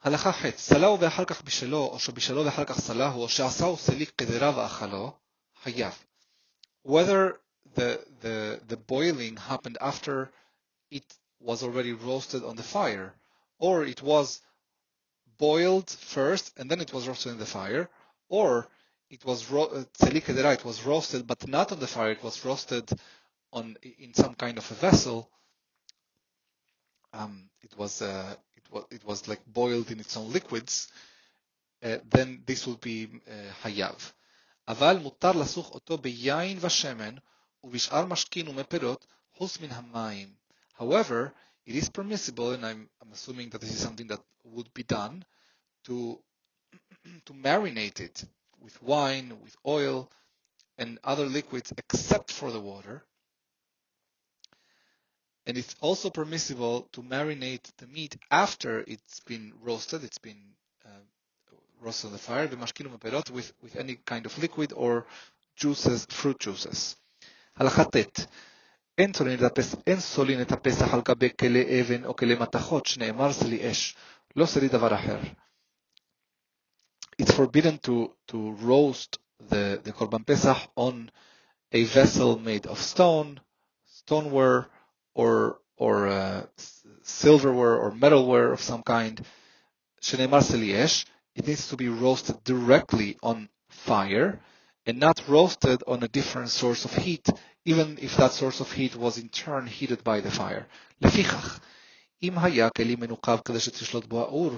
הלכה 0.04 0.32
ח' 0.32 0.56
סלהו 0.56 1.00
ואחר 1.00 1.25
כך 1.25 1.42
בשלו, 1.42 1.87
או 1.92 1.98
שבשלו 1.98 2.44
ואחר 2.44 2.64
כך 2.64 2.80
סלהו, 2.80 3.22
או 3.22 3.28
שעשהו 3.28 3.76
סליק 3.76 4.12
כדרה 4.18 4.56
ואכלו, 4.56 5.12
חייב. 5.62 5.92
Whether 6.84 7.40
the, 7.75 7.98
the, 8.20 8.60
the 8.68 8.76
boiling 8.76 9.37
happened 9.37 9.76
after 9.80 10.30
it 10.90 11.14
was 11.40 11.62
already 11.62 11.92
roasted 11.92 12.42
on 12.44 12.56
the 12.56 12.62
fire, 12.62 13.14
or 13.58 13.84
it 13.84 14.00
was 14.02 14.40
boiled 15.38 15.90
first 15.90 16.52
and 16.58 16.70
then 16.70 16.80
it 16.80 16.92
was 16.92 17.08
roasted 17.08 17.32
in 17.32 17.38
the 17.38 17.46
fire, 17.46 17.88
or 18.28 18.68
it 19.12 19.25
was 19.25 19.50
ro- 19.50 19.84
it 20.00 20.64
was 20.64 20.84
roasted, 20.84 21.26
but 21.26 21.46
not 21.48 21.72
on 21.72 21.80
the 21.80 21.87
fire. 21.87 22.10
It 22.10 22.22
was 22.22 22.44
roasted 22.44 22.90
on 23.52 23.76
in 23.82 24.14
some 24.14 24.34
kind 24.34 24.58
of 24.58 24.70
a 24.70 24.75
vessel. 24.75 25.30
Um, 27.12 27.48
it 27.62 27.76
was 27.76 28.02
uh, 28.02 28.34
it 28.56 28.64
was 28.70 28.84
it 28.90 29.04
was 29.04 29.28
like 29.28 29.40
boiled 29.46 29.90
in 29.90 30.00
its 30.00 30.16
own 30.16 30.32
liquids. 30.32 30.88
Uh, 31.82 31.98
then 32.10 32.42
this 32.46 32.66
will 32.66 32.76
be 32.76 33.08
hayav. 33.62 34.12
אבל 34.68 34.98
מותר 34.98 35.32
לסוך 35.32 35.70
אותו 35.70 35.98
ביין 35.98 36.58
ושמן 36.60 37.14
ובשאר 37.64 38.04
משקין 38.06 38.48
ומפירות 38.48 39.06
חוץ 39.37 39.60
מן 39.60 39.70
המים. 39.70 40.28
However, 40.78 41.32
it 41.66 41.75
is 41.75 41.88
permissible, 41.88 42.52
and 42.52 42.64
I'm, 42.66 42.88
I'm 43.00 43.12
assuming 43.12 43.50
that 43.50 43.60
this 43.60 43.70
is 43.72 43.80
something 43.80 44.06
that 44.08 44.20
would 44.44 44.72
be 44.75 44.82
done, 44.82 45.25
to 45.84 46.18
to 47.25 47.32
marinate 47.32 48.00
it 48.00 48.25
with 48.62 48.82
wine, 48.82 49.37
with 49.42 49.56
oil, 49.66 50.10
and 50.76 50.98
other 51.04 51.26
liquids 51.26 51.72
except 51.76 52.32
for 52.32 52.50
the 52.50 52.60
water. 52.60 53.02
and 55.48 55.56
it's 55.56 55.75
also 55.80 56.10
permissible 56.10 56.87
to 56.92 57.02
marinate 57.02 57.66
the 57.78 57.87
meat 57.87 58.14
after 58.30 58.84
it's 58.87 59.20
been 59.20 59.54
roasted, 59.62 60.04
it's 60.04 60.18
been 60.18 60.42
uh, 60.84 60.90
roasted 61.80 62.08
on 62.08 62.12
the 62.12 62.18
fire, 62.18 62.46
with, 63.32 63.52
with 63.62 63.76
any 63.76 63.96
kind 64.04 64.26
of 64.26 64.38
liquid 64.38 64.75
or 64.76 65.06
juices, 65.56 66.06
fruit 66.10 66.38
juices. 66.38 66.96
הלכה 67.56 67.84
ט' 67.84 68.26
אין 68.98 70.00
סולין 70.00 70.42
את 70.42 70.52
הפסח 70.52 70.94
על 70.94 71.00
גבי 71.00 71.28
כלי 71.40 71.80
אבן 71.80 72.04
או 72.04 72.16
כלי 72.16 72.34
מתכות, 72.34 72.87
שנאמר 72.87 73.32
סלי 73.32 73.70
אש, 73.70 73.96
לא 74.37 74.46
סלי 74.46 74.68
דבר 74.68 74.94
אחר. 74.94 75.18
It's 77.18 77.32
forbidden 77.32 77.78
to, 77.78 78.12
to 78.28 78.52
roast 78.52 79.18
the, 79.48 79.80
the 79.82 79.92
Korban 79.92 80.26
Pesach 80.26 80.56
on 80.76 81.10
a 81.72 81.84
vessel 81.84 82.38
made 82.38 82.66
of 82.66 82.78
stone, 82.80 83.40
stoneware, 83.84 84.68
or 85.14 85.58
or 85.78 86.08
uh, 86.08 86.42
silverware 87.02 87.76
or 87.76 87.92
metalware 87.92 88.52
of 88.52 88.60
some 88.60 88.82
kind, 88.82 89.25
shenemar 90.02 90.42
seliesh, 90.42 91.06
it 91.34 91.46
needs 91.46 91.68
to 91.68 91.76
be 91.76 91.88
roasted 91.88 92.42
directly 92.44 93.16
on 93.22 93.48
fire 93.68 94.40
and 94.87 94.98
not 94.98 95.22
roasted 95.28 95.82
on 95.87 96.02
a 96.02 96.08
different 96.08 96.50
source 96.50 96.84
of 96.84 96.94
heat, 96.94 97.28
even 97.64 97.98
if 98.00 98.16
that 98.16 98.32
source 98.32 98.60
of 98.60 98.72
heat 98.72 98.96
was 98.96 99.18
in 99.18 99.28
turn 99.28 99.66
heated 99.66 100.02
by 100.02 100.20
the 100.20 100.30
fire. 100.30 100.66
לפיכך, 101.00 101.60
אם 102.22 102.38
היה 102.38 102.70
כלי 102.70 102.96
מנוקב 102.96 103.38
כדי 103.44 103.60
שתשלוט 103.60 104.04
בו 104.06 104.20
האור, 104.20 104.52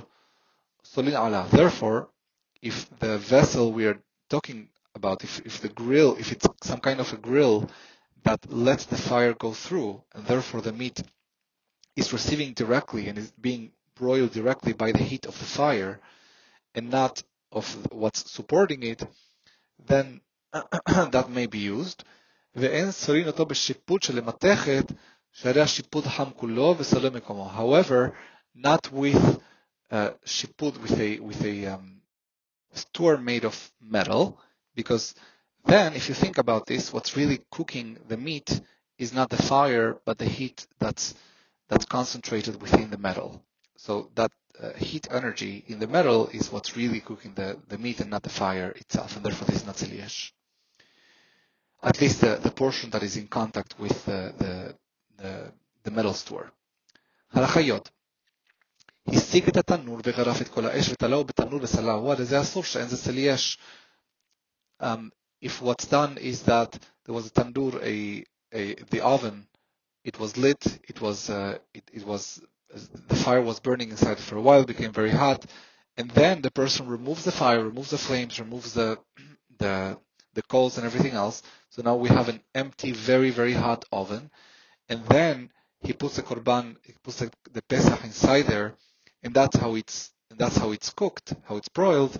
סולין 0.84 1.16
עליו. 1.16 1.48
Therefore, 1.50 2.06
if 2.65 2.89
the 2.97 3.19
vessel 3.19 3.71
we 3.71 3.85
are 3.85 3.99
talking 4.27 4.67
about, 4.95 5.23
if, 5.23 5.39
if 5.45 5.61
the 5.61 5.69
grill, 5.69 6.15
if 6.15 6.31
it's 6.31 6.47
some 6.63 6.79
kind 6.79 6.99
of 6.99 7.13
a 7.13 7.17
grill 7.17 7.69
that 8.23 8.51
lets 8.51 8.85
the 8.85 8.97
fire 8.97 9.35
go 9.35 9.53
through, 9.53 10.01
and 10.15 10.25
therefore 10.25 10.61
the 10.61 10.73
meat 10.73 11.03
is 11.95 12.11
receiving 12.11 12.53
directly 12.53 13.07
and 13.07 13.19
is 13.19 13.29
being 13.39 13.71
broiled 13.95 14.31
directly 14.31 14.73
by 14.73 14.91
the 14.91 15.03
heat 15.03 15.27
of 15.27 15.37
the 15.37 15.45
fire 15.45 15.99
and 16.73 16.89
not 16.89 17.21
of 17.51 17.65
what's 17.91 18.31
supporting 18.31 18.81
it, 18.81 19.07
then 19.85 20.19
that 20.87 21.29
may 21.29 21.45
be 21.45 21.59
used. 21.59 22.03
However, 27.47 28.17
not 28.55 28.91
with 28.91 29.41
uh, 29.91 30.09
with 30.81 30.99
a, 30.99 31.19
with 31.19 31.45
a 31.45 31.65
um, 31.67 31.94
store 32.75 33.17
made 33.17 33.45
of 33.45 33.71
metal 33.81 34.39
because 34.75 35.15
then 35.65 35.93
if 35.93 36.09
you 36.09 36.15
think 36.15 36.37
about 36.37 36.65
this 36.65 36.93
what's 36.93 37.17
really 37.17 37.41
cooking 37.51 37.97
the 38.07 38.17
meat 38.17 38.61
is 38.97 39.13
not 39.13 39.29
the 39.29 39.41
fire 39.41 39.97
but 40.05 40.17
the 40.17 40.25
heat 40.25 40.67
that's 40.79 41.15
that's 41.69 41.85
concentrated 41.85 42.61
within 42.61 42.89
the 42.91 42.97
metal. 42.97 43.41
So 43.77 44.09
that 44.15 44.31
uh, 44.61 44.73
heat 44.73 45.07
energy 45.11 45.63
in 45.67 45.79
the 45.79 45.87
metal 45.87 46.27
is 46.27 46.51
what's 46.51 46.77
really 46.77 47.01
cooking 47.01 47.33
the, 47.33 47.57
the 47.67 47.77
meat 47.77 47.99
and 47.99 48.09
not 48.09 48.23
the 48.23 48.29
fire 48.29 48.69
itself 48.69 49.15
and 49.15 49.25
therefore 49.25 49.47
this 49.47 49.57
is 49.57 49.65
not 49.65 49.75
ziliesh. 49.75 50.31
at 51.83 51.99
least 51.99 52.21
the, 52.21 52.39
the 52.41 52.51
portion 52.51 52.89
that 52.91 53.03
is 53.03 53.17
in 53.17 53.27
contact 53.27 53.77
with 53.79 54.05
the, 54.05 54.33
the, 54.37 54.75
the, 55.17 55.51
the 55.83 55.91
metal 55.91 56.13
store. 56.13 56.51
Halachayot. 57.33 57.87
השיג 59.08 59.48
את 59.48 59.56
התנור 59.56 59.98
וגרף 60.04 60.42
את 60.42 60.48
כל 60.48 60.66
האש 60.66 60.88
ותלהו 60.88 61.24
בתנור 61.24 61.60
וסלהו, 61.62 62.04
וואלה 62.04 62.24
זה 62.24 62.40
אסור 62.40 62.64
שאין 62.64 62.88
זה 62.88 62.96
סלייש 62.96 63.58
if 65.42 65.62
what's 65.62 65.86
done 65.86 66.18
is 66.18 66.42
that 66.42 66.78
there 67.04 67.14
was 67.14 67.26
a 67.26 67.30
tandoor, 67.30 67.82
a, 67.82 68.24
a 68.52 68.74
the 68.90 69.00
oven, 69.00 69.46
it 70.04 70.18
was 70.18 70.36
lit, 70.36 70.62
it 70.88 71.00
was 71.00 71.30
uh, 71.30 71.58
it, 71.74 71.84
it 71.92 72.06
was 72.06 72.42
the 73.08 73.16
fire 73.16 73.42
was 73.42 73.60
burning 73.60 73.90
inside 73.90 74.18
for 74.18 74.36
a 74.36 74.40
while, 74.40 74.64
became 74.64 74.92
very 74.92 75.10
hot, 75.10 75.44
and 75.96 76.10
then 76.12 76.40
the 76.40 76.50
person 76.50 76.86
removes 76.86 77.24
the 77.24 77.32
fire, 77.32 77.64
removes 77.64 77.90
the 77.90 77.98
flames, 77.98 78.38
removes 78.40 78.74
the 78.74 78.98
the 79.58 79.98
the 80.34 80.42
coals 80.42 80.76
and 80.76 80.86
everything 80.86 81.12
else. 81.12 81.42
So 81.70 81.82
now 81.82 81.96
we 81.96 82.08
have 82.08 82.28
an 82.28 82.40
empty, 82.54 82.92
very 82.92 83.30
very 83.30 83.54
hot 83.54 83.84
oven, 83.92 84.30
and 84.88 85.04
then 85.06 85.50
he 85.82 85.92
puts 85.94 86.16
the 86.16 86.22
korban, 86.22 86.76
he 86.84 86.94
puts 87.02 87.18
the, 87.18 87.30
the 87.52 87.62
pesach 87.62 88.04
inside 88.04 88.46
there, 88.46 88.74
and 89.24 89.34
that's 89.34 89.56
how 89.56 89.74
it's 89.74 90.10
and 90.30 90.38
that's 90.38 90.56
how 90.56 90.70
it's 90.72 90.90
cooked, 90.90 91.34
how 91.44 91.56
it's 91.56 91.68
broiled. 91.68 92.18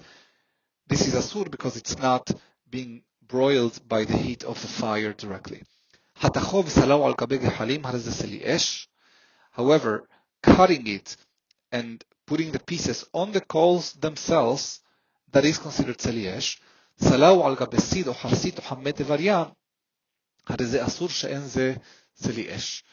This 0.88 1.06
is 1.06 1.14
asur 1.14 1.50
because 1.50 1.76
it's 1.76 1.96
not 1.98 2.30
being 2.68 3.02
broiled 3.26 3.80
by 3.88 4.04
the 4.04 4.16
heat 4.16 4.42
of 4.44 4.60
the 4.60 4.66
fire 4.66 5.12
directly. 5.12 5.62
However, 9.52 10.08
cutting 10.42 10.86
it 10.86 11.16
and 11.72 12.04
putting 12.26 12.52
the 12.52 12.58
pieces 12.58 13.04
on 13.14 13.32
the 13.32 13.40
coals 13.40 13.92
themselves, 13.92 14.80
that 15.32 15.44
is 15.44 15.58
considered 15.58 15.98
צלי 15.98 16.28
סלאו 17.00 17.46
על 17.46 17.54
גבי 17.54 17.80
סיד 17.80 18.08
או 18.08 18.14
חרסית 18.14 18.58
או 18.58 18.62
חמי 18.62 18.92
דבריה, 18.92 19.44
הרי 20.46 20.66
זה 20.66 20.86
אסור 20.86 21.08
שאין 21.08 21.40
זה 21.40 21.74
צלי 22.14 22.56
אש. 22.56 22.84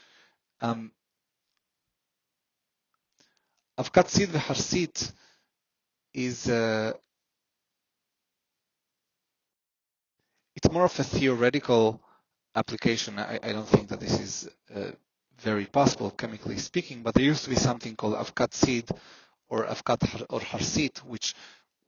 Avkat 3.79 4.09
Sid 4.09 4.29
v'Harsit 4.29 5.13
is 6.13 6.49
uh, 6.49 6.93
it's 10.55 10.71
more 10.71 10.85
of 10.85 10.99
a 11.01 11.05
theoretical 11.05 11.99
application. 12.55 13.19
I, 13.19 13.39
I 13.43 13.53
don't 13.53 13.67
think 13.67 13.89
that 13.89 14.01
this 14.01 14.21
is 14.21 14.51
uh, 14.75 14.91
very 15.39 15.65
possible 15.65 16.11
chemically 16.11 16.59
speaking, 16.59 17.03
but 17.03 17.15
there 17.15 17.25
used 17.25 17.45
to 17.45 17.51
be 17.51 17.57
something 17.57 17.97
called 17.97 18.15
Avkat 18.15 18.53
Sid 18.53 18.91
or 19.49 19.65
Avkat 19.65 20.27
or 20.29 20.41
Harsit, 20.41 20.99
which 20.99 21.35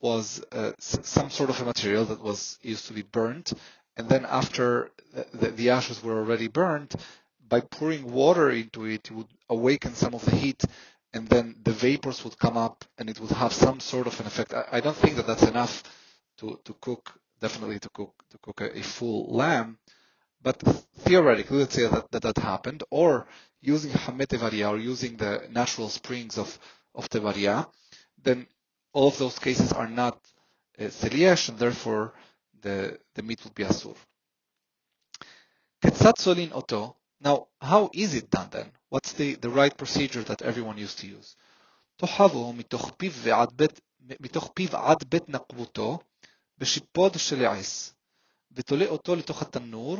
was 0.00 0.42
uh, 0.52 0.72
some 0.78 1.28
sort 1.28 1.50
of 1.50 1.60
a 1.60 1.64
material 1.66 2.06
that 2.06 2.22
was 2.22 2.58
used 2.62 2.86
to 2.86 2.94
be 2.94 3.02
burnt, 3.02 3.52
and 3.96 4.08
then 4.08 4.24
after 4.24 4.90
the, 5.32 5.50
the 5.50 5.70
ashes 5.70 6.02
were 6.02 6.18
already 6.18 6.48
burnt, 6.48 6.94
by 7.46 7.60
pouring 7.60 8.10
water 8.10 8.50
into 8.50 8.86
it, 8.86 9.10
you 9.10 9.16
would 9.16 9.28
awaken 9.50 9.94
some 9.94 10.14
of 10.14 10.24
the 10.24 10.34
heat 10.34 10.64
and 11.14 11.28
then 11.28 11.56
the 11.62 11.72
vapors 11.72 12.24
would 12.24 12.38
come 12.38 12.56
up 12.56 12.84
and 12.98 13.08
it 13.08 13.20
would 13.20 13.30
have 13.30 13.52
some 13.52 13.80
sort 13.80 14.06
of 14.08 14.18
an 14.20 14.26
effect. 14.26 14.52
I, 14.52 14.64
I 14.72 14.80
don't 14.80 14.96
think 14.96 15.16
that 15.16 15.26
that's 15.26 15.44
enough 15.44 15.84
to, 16.38 16.60
to 16.64 16.74
cook 16.80 17.18
definitely 17.40 17.78
to 17.78 17.88
cook 17.90 18.12
to 18.30 18.38
cook 18.38 18.60
a, 18.60 18.78
a 18.78 18.82
full 18.82 19.34
lamb. 19.34 19.78
But 20.42 20.58
theoretically, 21.06 21.58
let's 21.58 21.74
say 21.74 21.86
that 21.88 22.10
that, 22.10 22.22
that 22.22 22.38
happened, 22.38 22.82
or 22.90 23.26
using 23.62 23.92
hamet 23.92 24.28
tevaria 24.28 24.68
or 24.68 24.76
using 24.78 25.16
the 25.16 25.46
natural 25.50 25.88
springs 25.88 26.36
of 26.36 26.58
of 26.94 27.08
tevaria, 27.08 27.66
then 28.22 28.46
all 28.92 29.08
of 29.08 29.16
those 29.18 29.38
cases 29.38 29.72
are 29.72 29.88
not 29.88 30.18
uh, 30.78 30.90
and 31.48 31.58
therefore 31.58 32.12
the 32.60 32.98
the 33.14 33.22
meat 33.22 33.42
would 33.44 33.54
be 33.54 33.64
asur. 33.64 33.96
Ketzat 35.82 36.16
solin 36.18 36.50
oto. 36.52 36.96
Now, 37.20 37.46
how 37.60 37.90
is 37.94 38.14
it 38.14 38.30
done 38.30 38.48
then? 38.50 38.70
What's 38.93 39.13
the, 39.13 39.35
the 39.35 39.49
right 39.49 39.75
procedure 39.77 40.23
that 40.23 40.41
everyone 40.41 40.77
used 40.77 40.99
to 40.99 41.07
use? 41.07 41.35
תאהבו 41.95 42.53
מתוך 42.53 42.91
פיו 44.53 44.77
עד 44.77 45.03
בית 45.09 45.29
נקבותו 45.29 45.99
בשיפוד 46.57 47.13
של 47.17 47.45
העץ, 47.45 47.93
ותולה 48.51 48.85
אותו 48.85 49.15
לתוך 49.15 49.41
התנור, 49.41 49.97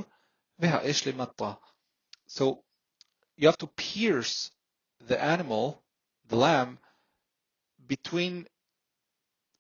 והאש 0.60 1.08
למטה. 1.08 1.54
So 2.30 2.44
you 3.38 3.48
have 3.48 3.58
to 3.58 3.68
pierce 3.68 4.52
the 5.08 5.22
animal, 5.22 5.82
the 6.30 6.36
lamb, 6.36 6.78
between 7.88 8.48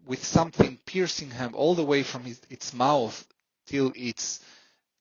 with 0.06 0.24
something 0.24 0.78
piercing 0.86 1.32
him 1.32 1.56
all 1.56 1.76
the 1.76 1.84
way 1.84 2.04
from 2.04 2.24
his, 2.24 2.40
its 2.50 2.74
mouth 2.74 3.28
till 3.66 3.92
its 3.96 4.40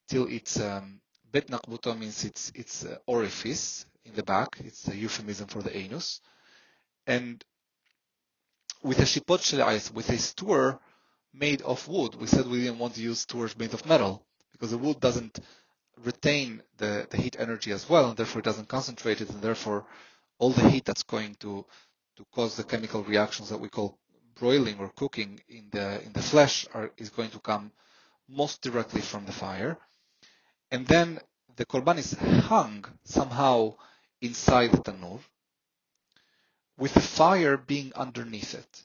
till 0.08 0.26
its 0.26 0.58
um, 0.58 1.00
bet 1.32 1.46
naqbuto 1.48 1.96
means 1.98 2.24
its 2.24 2.50
its 2.54 2.84
uh, 2.84 2.96
orifice 3.06 3.86
in 4.05 4.13
the 4.15 4.23
back. 4.23 4.57
It's 4.63 4.87
a 4.87 4.95
euphemism 4.95 5.47
for 5.47 5.61
the 5.61 5.75
anus, 5.75 6.21
and 7.07 7.43
with 8.83 8.99
a 8.99 9.05
shipot 9.05 9.41
with 9.93 10.09
a 10.09 10.17
stour 10.17 10.79
made 11.33 11.61
of 11.61 11.87
wood. 11.87 12.15
We 12.15 12.27
said 12.27 12.47
we 12.47 12.63
didn't 12.63 12.79
want 12.79 12.95
to 12.95 13.01
use 13.01 13.25
tools 13.25 13.57
made 13.57 13.73
of 13.73 13.85
metal 13.85 14.23
because 14.51 14.71
the 14.71 14.77
wood 14.77 14.99
doesn't 14.99 15.39
retain 16.03 16.61
the, 16.77 17.07
the 17.09 17.17
heat 17.17 17.35
energy 17.39 17.71
as 17.71 17.89
well, 17.89 18.09
and 18.09 18.17
therefore 18.17 18.39
it 18.39 18.45
doesn't 18.45 18.67
concentrate 18.67 19.21
it, 19.21 19.29
and 19.29 19.41
therefore 19.41 19.85
all 20.39 20.51
the 20.51 20.69
heat 20.69 20.85
that's 20.85 21.03
going 21.03 21.35
to 21.39 21.65
to 22.15 22.25
cause 22.35 22.55
the 22.55 22.63
chemical 22.63 23.03
reactions 23.03 23.49
that 23.49 23.59
we 23.59 23.69
call 23.69 23.97
broiling 24.35 24.77
or 24.79 24.89
cooking 24.89 25.39
in 25.49 25.67
the 25.71 26.01
in 26.03 26.13
the 26.13 26.21
flesh 26.21 26.67
are, 26.73 26.91
is 26.97 27.09
going 27.09 27.29
to 27.31 27.39
come 27.39 27.71
most 28.29 28.61
directly 28.61 29.01
from 29.01 29.25
the 29.25 29.31
fire. 29.31 29.77
And 30.71 30.85
then 30.87 31.19
the 31.55 31.65
korban 31.65 31.97
is 31.97 32.13
hung 32.13 32.85
somehow 33.03 33.75
inside 34.23 34.71
the 34.71 34.81
tanur, 34.81 35.19
with 36.77 36.93
the 36.93 37.01
fire 37.01 37.57
being 37.57 37.93
underneath 37.93 38.55
it 38.55 38.83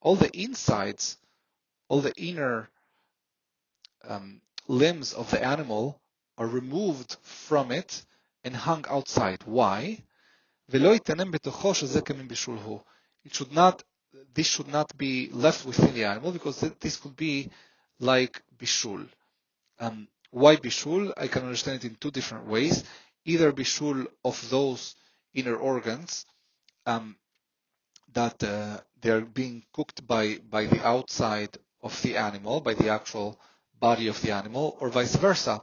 all 0.00 0.16
the 0.16 0.30
insides, 0.34 1.16
all 1.88 2.00
the 2.00 2.12
inner 2.16 2.68
um, 4.06 4.40
limbs 4.68 5.12
of 5.14 5.30
the 5.30 5.42
animal 5.42 6.00
are 6.36 6.46
removed 6.46 7.16
from 7.22 7.70
it 7.72 8.04
and 8.42 8.54
hung 8.54 8.84
outside. 8.88 9.42
Why? 9.44 10.02
It 10.68 10.82
should 13.32 13.52
not, 13.52 13.82
this 14.34 14.46
should 14.46 14.68
not 14.68 14.96
be 14.98 15.30
left 15.30 15.64
within 15.64 15.94
the 15.94 16.04
animal 16.04 16.32
because 16.32 16.60
this 16.60 16.96
could 16.98 17.16
be 17.16 17.50
like 17.98 18.42
bishul. 18.58 19.08
Um, 19.80 20.08
why 20.34 20.56
bishul? 20.56 21.12
I 21.16 21.28
can 21.28 21.44
understand 21.44 21.84
it 21.84 21.88
in 21.88 21.94
two 21.94 22.10
different 22.10 22.46
ways. 22.48 22.82
Either 23.24 23.52
bishul 23.52 24.06
of 24.24 24.50
those 24.50 24.96
inner 25.32 25.54
organs 25.54 26.26
um, 26.86 27.16
that 28.12 28.42
uh, 28.42 28.78
they're 29.00 29.20
being 29.20 29.62
cooked 29.72 30.04
by, 30.06 30.38
by 30.50 30.66
the 30.66 30.84
outside 30.84 31.56
of 31.82 32.00
the 32.02 32.16
animal, 32.16 32.60
by 32.60 32.74
the 32.74 32.88
actual 32.88 33.38
body 33.78 34.08
of 34.08 34.20
the 34.22 34.32
animal, 34.32 34.76
or 34.80 34.88
vice 34.88 35.14
versa. 35.14 35.62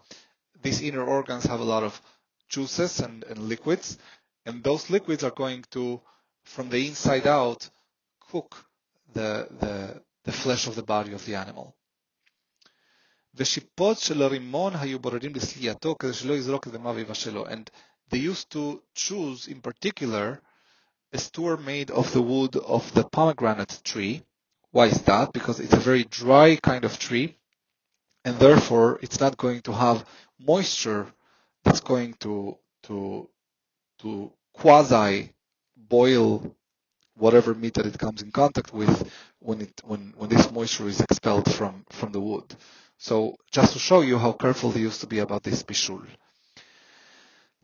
These 0.62 0.82
inner 0.82 1.04
organs 1.04 1.44
have 1.46 1.60
a 1.60 1.66
lot 1.66 1.84
of 1.84 2.02
juices 2.48 3.02
and, 3.02 3.26
and 3.26 3.40
liquids, 3.40 3.98
and 4.46 4.64
those 4.64 4.90
liquids 4.90 5.24
are 5.24 5.32
going 5.32 5.66
to, 5.72 6.00
from 6.44 6.70
the 6.70 6.88
inside 6.88 7.28
out, 7.28 7.70
cook 8.32 8.56
the, 9.14 9.50
the, 9.60 10.02
the 10.24 10.32
flesh 10.32 10.68
of 10.68 10.76
the 10.76 10.84
body 10.84 11.12
of 11.12 11.26
the 11.26 11.36
animal. 11.36 11.76
ושיפות 13.35 13.99
של 13.99 14.23
הרימון 14.23 14.73
היו 14.77 14.99
בוררים 14.99 15.35
לסלייתו 15.35 15.97
כדי 15.99 16.13
שלא 16.13 16.33
יזרוק 16.33 16.67
את 16.67 16.73
דמיו 16.73 16.95
ויבשלו. 16.95 17.47
And 17.47 17.71
they 18.11 18.17
used 18.19 18.51
to 18.51 18.81
choose 18.95 19.49
in 19.49 19.61
particular 19.61 20.41
a 21.13 21.19
stool 21.19 21.57
made 21.57 21.91
of 21.91 22.13
the 22.13 22.23
wood 22.23 22.57
of 22.57 22.95
the 22.95 23.05
pomegranate 23.05 23.81
tree. 23.85 24.23
Why 24.71 24.87
is 24.87 25.03
that? 25.03 25.33
Because 25.33 25.61
it's 25.61 25.73
a 25.73 25.89
very 25.91 26.05
dry 26.05 26.57
kind 26.57 26.85
of 26.85 26.99
tree 26.99 27.37
and 28.27 28.39
therefore 28.41 28.99
it's 29.03 29.21
not 29.21 29.37
going 29.37 29.61
to 29.63 29.73
have 29.73 30.05
moisture 30.39 31.07
that's 31.65 31.81
going 31.81 32.13
to 32.15 32.59
to 32.83 33.29
to 34.01 34.33
quasi 34.53 35.33
boil 35.77 36.55
whatever 37.17 37.55
meat 37.55 37.75
that 37.75 37.87
it 37.87 37.99
comes 37.99 38.21
in 38.23 38.31
contact 38.33 38.75
with 38.75 39.11
when 39.39 39.61
it 39.61 39.81
when 39.85 40.13
when 40.17 40.29
this 40.29 40.51
moisture 40.51 40.89
is 40.89 41.01
expelled 41.01 41.51
from 41.55 41.85
from 41.91 42.11
the 42.13 42.21
wood. 42.21 42.55
So 43.01 43.37
just 43.51 43.73
to 43.75 43.79
show 43.79 44.01
you 44.01 44.19
how 44.19 44.33
careful 44.33 44.71
they 44.71 44.81
used 44.81 45.01
to 45.03 45.07
be 45.07 45.19
about 45.19 45.43
this 45.43 45.63
bishul. 45.63 46.03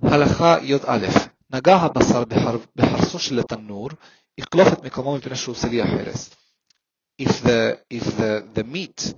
הלכה 0.02 0.58
י"א 0.62 0.98
נגע 1.50 1.76
הבשר 1.76 2.24
בחרסו 2.76 3.18
של 3.18 3.38
התנור, 3.38 3.88
יחלוף 4.38 4.72
את 4.72 4.84
מקומו 4.84 5.16
מפני 5.16 5.36
שהוא 5.36 5.54
סלי 5.54 5.82
החרס. 5.82 6.30
If 7.22 7.42
the, 7.42 7.78
if 7.90 8.04
the, 8.04 8.42
the 8.54 8.64
meat 8.64 9.14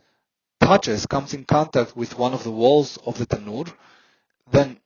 touches, 0.61 1.07
comes 1.07 1.33
in 1.35 1.45
contact 1.45 1.97
with 1.97 2.19
one 2.19 2.35
of 2.35 2.43
the 2.43 2.51
walls 2.51 2.99
of 3.07 3.19
the 3.19 3.27
tanur, 3.27 3.67
then 4.51 4.79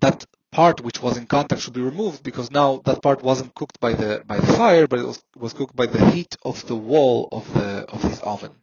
that 0.00 0.24
part 0.52 0.80
which 0.80 1.02
was 1.02 1.16
in 1.16 1.26
contact 1.26 1.60
should 1.62 1.74
be 1.74 1.80
removed 1.92 2.22
because 2.22 2.50
now 2.50 2.80
that 2.84 3.02
part 3.02 3.22
wasn't 3.22 3.54
cooked 3.54 3.78
by 3.80 3.92
the 3.92 4.22
by 4.26 4.38
the 4.38 4.52
fire, 4.60 4.86
but 4.86 4.98
it 4.98 5.06
was, 5.06 5.22
was 5.44 5.52
cooked 5.52 5.76
by 5.76 5.86
the 5.86 6.10
heat 6.10 6.36
of 6.50 6.56
the 6.66 6.76
wall 6.90 7.28
of 7.38 7.44
the 7.54 7.68
of 7.94 8.00
this 8.02 8.20
oven. 8.20 8.54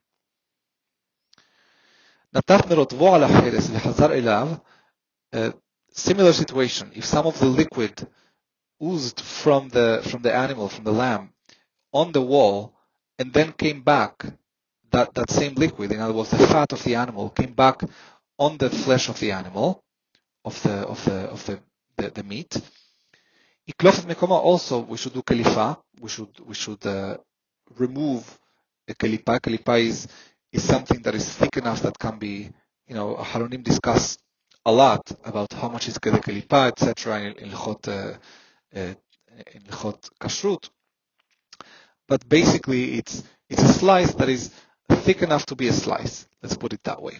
Now 2.32 2.40
Tafmerot 2.40 2.90
Vo'alacheres 2.92 3.70
V'Hazar 3.70 4.10
Elav, 4.20 4.60
similar 5.90 6.32
situation. 6.34 6.90
If 6.94 7.06
some 7.06 7.26
of 7.26 7.38
the 7.38 7.46
liquid 7.46 8.06
oozed 8.82 9.20
from 9.20 9.70
the 9.70 10.02
from 10.04 10.20
the 10.22 10.34
animal, 10.34 10.68
from 10.68 10.84
the 10.84 10.92
lamb, 10.92 11.32
on 11.92 12.12
the 12.12 12.20
wall, 12.20 12.74
and 13.18 13.32
then 13.32 13.52
came 13.52 13.80
back, 13.82 14.26
that, 14.90 15.14
that 15.14 15.30
same 15.30 15.54
liquid, 15.54 15.90
in 15.90 16.00
other 16.00 16.12
words, 16.12 16.30
the 16.30 16.38
fat 16.46 16.72
of 16.72 16.82
the 16.84 16.94
animal, 16.96 17.30
came 17.30 17.54
back 17.54 17.82
on 18.38 18.58
the 18.58 18.68
flesh 18.68 19.08
of 19.08 19.18
the 19.20 19.32
animal, 19.32 19.82
of 20.44 20.62
the 20.62 20.72
of 20.72 21.02
the 21.06 21.18
of 21.30 21.46
the 21.46 21.60
the, 21.96 22.10
the 22.10 22.22
meat. 22.22 22.60
Iklofet 23.66 24.06
mekoma 24.06 24.38
also 24.38 24.80
we 24.80 24.98
should 24.98 25.14
do 25.14 25.22
kalifa. 25.22 25.78
We 25.98 26.10
should 26.10 26.40
we 26.46 26.54
should 26.54 26.84
uh, 26.86 27.16
remove 27.78 28.38
a 28.86 28.92
kalipa. 28.94 29.40
Kalipa 29.40 29.80
is 29.80 30.06
is 30.51 30.63
something 30.63 31.01
that 31.01 31.15
is 31.15 31.27
thick 31.27 31.57
enough 31.57 31.81
that 31.81 31.97
can 31.97 32.19
be, 32.19 32.49
you 32.87 32.95
know, 32.95 33.15
Haronim 33.15 33.63
discuss 33.63 34.17
a 34.65 34.71
lot 34.71 35.11
about 35.25 35.51
how 35.53 35.69
much 35.69 35.87
is 35.87 35.97
kedek 35.97 36.23
kalipa, 36.23 36.67
etc. 36.67 37.21
in, 37.21 37.33
in 37.33 37.49
Lchot, 37.51 37.87
uh, 37.87 38.17
uh, 38.77 38.93
in 39.53 39.61
Lchot 39.69 40.09
Kashrut. 40.19 40.69
But 42.07 42.27
basically, 42.27 42.95
it's 42.95 43.23
it's 43.49 43.63
a 43.63 43.73
slice 43.73 44.13
that 44.15 44.29
is 44.29 44.51
thick 44.89 45.21
enough 45.21 45.45
to 45.47 45.55
be 45.55 45.67
a 45.67 45.73
slice. 45.73 46.27
Let's 46.41 46.57
put 46.57 46.73
it 46.73 46.83
that 46.83 47.01
way. 47.01 47.19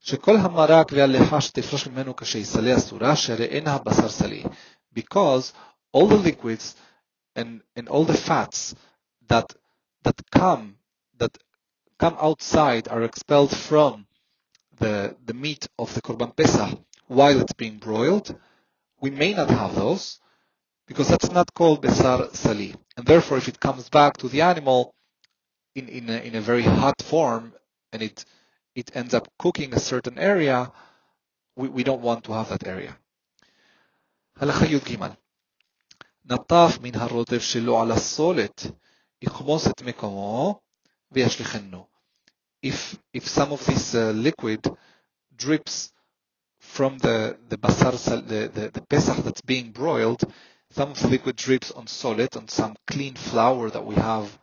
שכל 0.00 0.36
המרק 0.36 0.92
והלחה 0.92 1.40
שתפרוש 1.40 1.86
ממנו 1.86 2.16
כשיסלה 2.16 2.76
אסורה, 2.76 3.16
שהרי 3.16 3.44
אין 3.44 3.68
הבשר 3.68 4.08
סלי. 4.08 4.44
Because 4.92 5.52
all 5.92 6.06
the 6.06 6.16
liquids 6.16 6.74
and, 7.36 7.62
and 7.76 7.88
all 7.88 8.04
the 8.04 8.16
fats 8.16 8.74
that, 9.28 9.46
that 10.02 10.14
come, 10.30 10.76
that 11.18 11.38
come 11.98 12.16
outside 12.20 12.88
are 12.88 13.02
expelled 13.02 13.56
from 13.56 14.06
the, 14.78 15.16
the 15.24 15.34
meat 15.34 15.68
of 15.78 15.94
the 15.94 16.02
Korban 16.02 16.36
Pesach 16.36 16.78
while 17.06 17.40
it's 17.40 17.52
being 17.52 17.78
broiled, 17.78 18.34
we 19.00 19.10
may 19.10 19.34
not 19.34 19.50
have 19.50 19.74
those 19.74 20.18
because 20.86 21.08
that's 21.08 21.30
not 21.30 21.52
called 21.54 21.82
Besar 21.82 22.28
Sali. 22.32 22.74
And 22.96 23.06
therefore, 23.06 23.38
if 23.38 23.48
it 23.48 23.60
comes 23.60 23.88
back 23.88 24.16
to 24.18 24.28
the 24.28 24.42
animal 24.42 24.94
in, 25.74 25.88
in, 25.88 26.10
a, 26.10 26.18
in 26.18 26.34
a 26.34 26.40
very 26.40 26.62
hot 26.62 27.00
form 27.02 27.52
and 27.92 28.02
it, 28.02 28.24
it 28.74 28.90
ends 28.94 29.14
up 29.14 29.28
cooking 29.38 29.74
a 29.74 29.78
certain 29.78 30.18
area, 30.18 30.72
we, 31.56 31.68
we 31.68 31.84
don't 31.84 32.02
want 32.02 32.24
to 32.24 32.32
have 32.32 32.48
that 32.50 32.66
area. 32.66 32.94
הלכה 34.36 34.66
י"ג 34.66 34.98
נטף 36.24 36.78
מן 36.80 36.94
הרוטב 36.94 37.40
שלו 37.40 37.80
על 37.80 37.92
הסולת, 37.92 38.66
יכמוס 39.22 39.66
את 39.66 39.82
מקומו 39.82 40.60
וישליכנו 41.12 41.86
if 42.61 42.97
if 43.13 43.27
some 43.27 43.51
of 43.51 43.65
this 43.65 43.95
uh, 43.95 44.11
liquid 44.11 44.65
drips 45.35 45.91
from 46.59 46.97
the 46.99 47.37
the 47.49 47.57
basar 47.57 47.91
the, 48.27 48.49
the, 48.53 48.69
the 48.69 48.81
pesach 48.81 49.17
that's 49.23 49.41
being 49.41 49.71
broiled, 49.71 50.21
some 50.71 50.91
of 50.91 50.99
the 50.99 51.07
liquid 51.07 51.35
drips 51.35 51.71
on 51.71 51.87
solid 51.87 52.35
on 52.35 52.47
some 52.47 52.75
clean 52.85 53.15
flour 53.15 53.69
that 53.69 53.85
we 53.85 53.95
have 53.95 54.37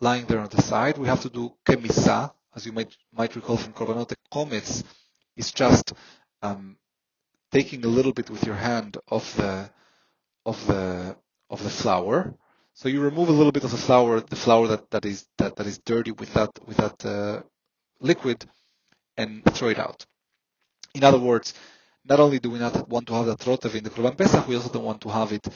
lying 0.00 0.26
there 0.26 0.40
on 0.40 0.48
the 0.48 0.62
side. 0.62 0.98
We 0.98 1.08
have 1.08 1.22
to 1.22 1.30
do 1.30 1.52
kemisa, 1.66 2.32
as 2.54 2.66
you 2.66 2.72
might 2.72 2.96
might 3.12 3.36
recall 3.36 3.56
from 3.56 3.72
korbanot. 3.72 4.14
Kometz 4.32 4.82
is 5.36 5.52
just 5.52 5.92
um, 6.42 6.76
taking 7.52 7.84
a 7.84 7.88
little 7.88 8.12
bit 8.12 8.30
with 8.30 8.44
your 8.44 8.56
hand 8.56 8.96
of 9.08 9.24
the 9.36 9.70
of 10.46 10.66
the 10.66 11.16
of 11.50 11.62
the 11.62 11.70
flour. 11.70 12.34
So 12.74 12.88
you 12.88 13.00
remove 13.00 13.28
a 13.28 13.32
little 13.32 13.50
bit 13.52 13.64
of 13.64 13.72
the 13.72 13.76
flour, 13.76 14.20
the 14.20 14.36
flour 14.36 14.68
that, 14.68 14.90
that 14.92 15.04
is 15.04 15.26
that, 15.38 15.56
that 15.56 15.66
is 15.66 15.78
dirty 15.78 16.12
with 16.12 16.32
that 16.34 16.50
with 16.66 16.76
that 16.76 17.04
uh, 17.04 17.42
liquid 17.99 18.45
and 19.17 19.43
throw 19.53 19.69
it 19.69 19.79
out. 19.79 20.05
In 20.95 21.03
other 21.03 21.19
words, 21.19 21.53
not 22.05 22.19
only 22.19 22.39
do 22.39 22.49
we 22.51 22.59
not 22.59 22.87
want 22.89 23.07
to 23.07 23.13
have 23.13 23.25
that 23.25 23.39
rotev 23.39 23.75
in 23.75 23.83
the 23.83 23.89
Korban 23.89 24.17
Pesach, 24.17 24.47
we 24.47 24.55
also 24.55 24.69
don't 24.69 24.83
want 24.83 25.01
to 25.01 25.09
have 25.09 25.31
it 25.31 25.47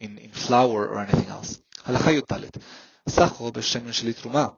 in, 0.00 0.18
in 0.18 0.30
flour 0.30 0.88
or 0.88 0.98
anything 1.00 1.28
else. 1.28 1.60
הלכה 1.84 2.12
י"ד 2.12 2.56
סחו 3.08 3.52
בשמן 3.52 3.92
של 3.92 4.12
תרומה. 4.12 4.48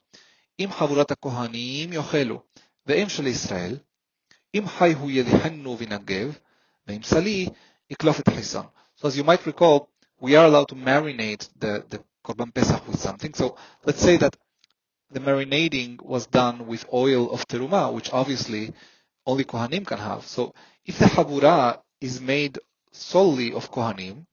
אם 0.60 0.68
חבורת 0.72 1.10
הכהנים 1.10 1.92
יאכלו, 1.92 2.42
ואם 2.86 3.08
של 3.08 3.26
ישראל, 3.26 3.76
אם 4.54 4.68
חי 4.68 4.92
הוא 4.92 5.10
יליחנו 5.10 5.76
ונגב, 5.78 6.38
ואם 6.86 7.02
סלי, 7.02 7.48
יקלוף 7.90 8.20
את 8.20 8.28
החיסון. 8.28 8.66
So 9.00 9.08
as 9.08 9.16
you 9.16 9.24
might 9.24 9.46
recall, 9.46 9.88
we 10.20 10.34
are 10.36 10.46
allowed 10.46 10.68
to 10.68 10.74
marinate 10.74 11.48
the, 11.60 11.84
the 11.90 12.00
Korban 12.24 12.52
Pesach 12.52 12.86
with 12.88 12.98
something. 13.00 13.32
So 13.34 13.56
let's 13.84 14.00
say 14.00 14.16
that 14.16 14.36
the 15.13 15.19
marinating 15.19 16.01
was 16.01 16.25
done 16.27 16.67
with 16.67 16.85
oil 16.91 17.31
of 17.31 17.47
teruma, 17.47 17.93
which 17.93 18.11
obviously 18.11 18.73
only 19.25 19.43
kohanim 19.43 19.85
can 19.85 19.99
have. 19.99 20.25
So 20.25 20.53
if 20.85 20.97
the 20.99 21.05
habura 21.05 21.79
is 22.01 22.19
made 22.19 22.59
solely 22.91 23.53
of 23.53 23.71
kohanim, 23.71 24.25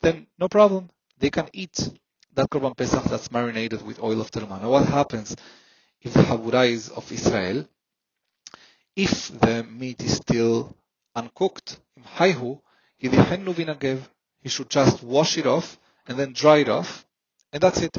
then 0.00 0.26
no 0.38 0.48
problem. 0.48 0.90
They 1.18 1.30
can 1.30 1.48
eat 1.52 1.90
that 2.34 2.48
korban 2.48 2.76
pesach 2.76 3.04
that's 3.04 3.30
marinated 3.30 3.82
with 3.82 4.02
oil 4.02 4.20
of 4.20 4.30
teruma. 4.30 4.60
Now 4.62 4.70
what 4.70 4.86
happens 4.86 5.36
if 6.00 6.14
the 6.14 6.22
habura 6.22 6.68
is 6.68 6.88
of 6.88 7.10
Israel? 7.12 7.66
If 8.96 9.28
the 9.40 9.64
meat 9.64 10.02
is 10.02 10.16
still 10.16 10.74
uncooked, 11.14 11.78
he 14.42 14.48
should 14.48 14.70
just 14.70 15.02
wash 15.02 15.38
it 15.38 15.46
off 15.46 15.78
and 16.06 16.18
then 16.18 16.32
dry 16.32 16.58
it 16.58 16.68
off, 16.68 17.06
and 17.52 17.62
that's 17.62 17.80
it. 17.82 17.96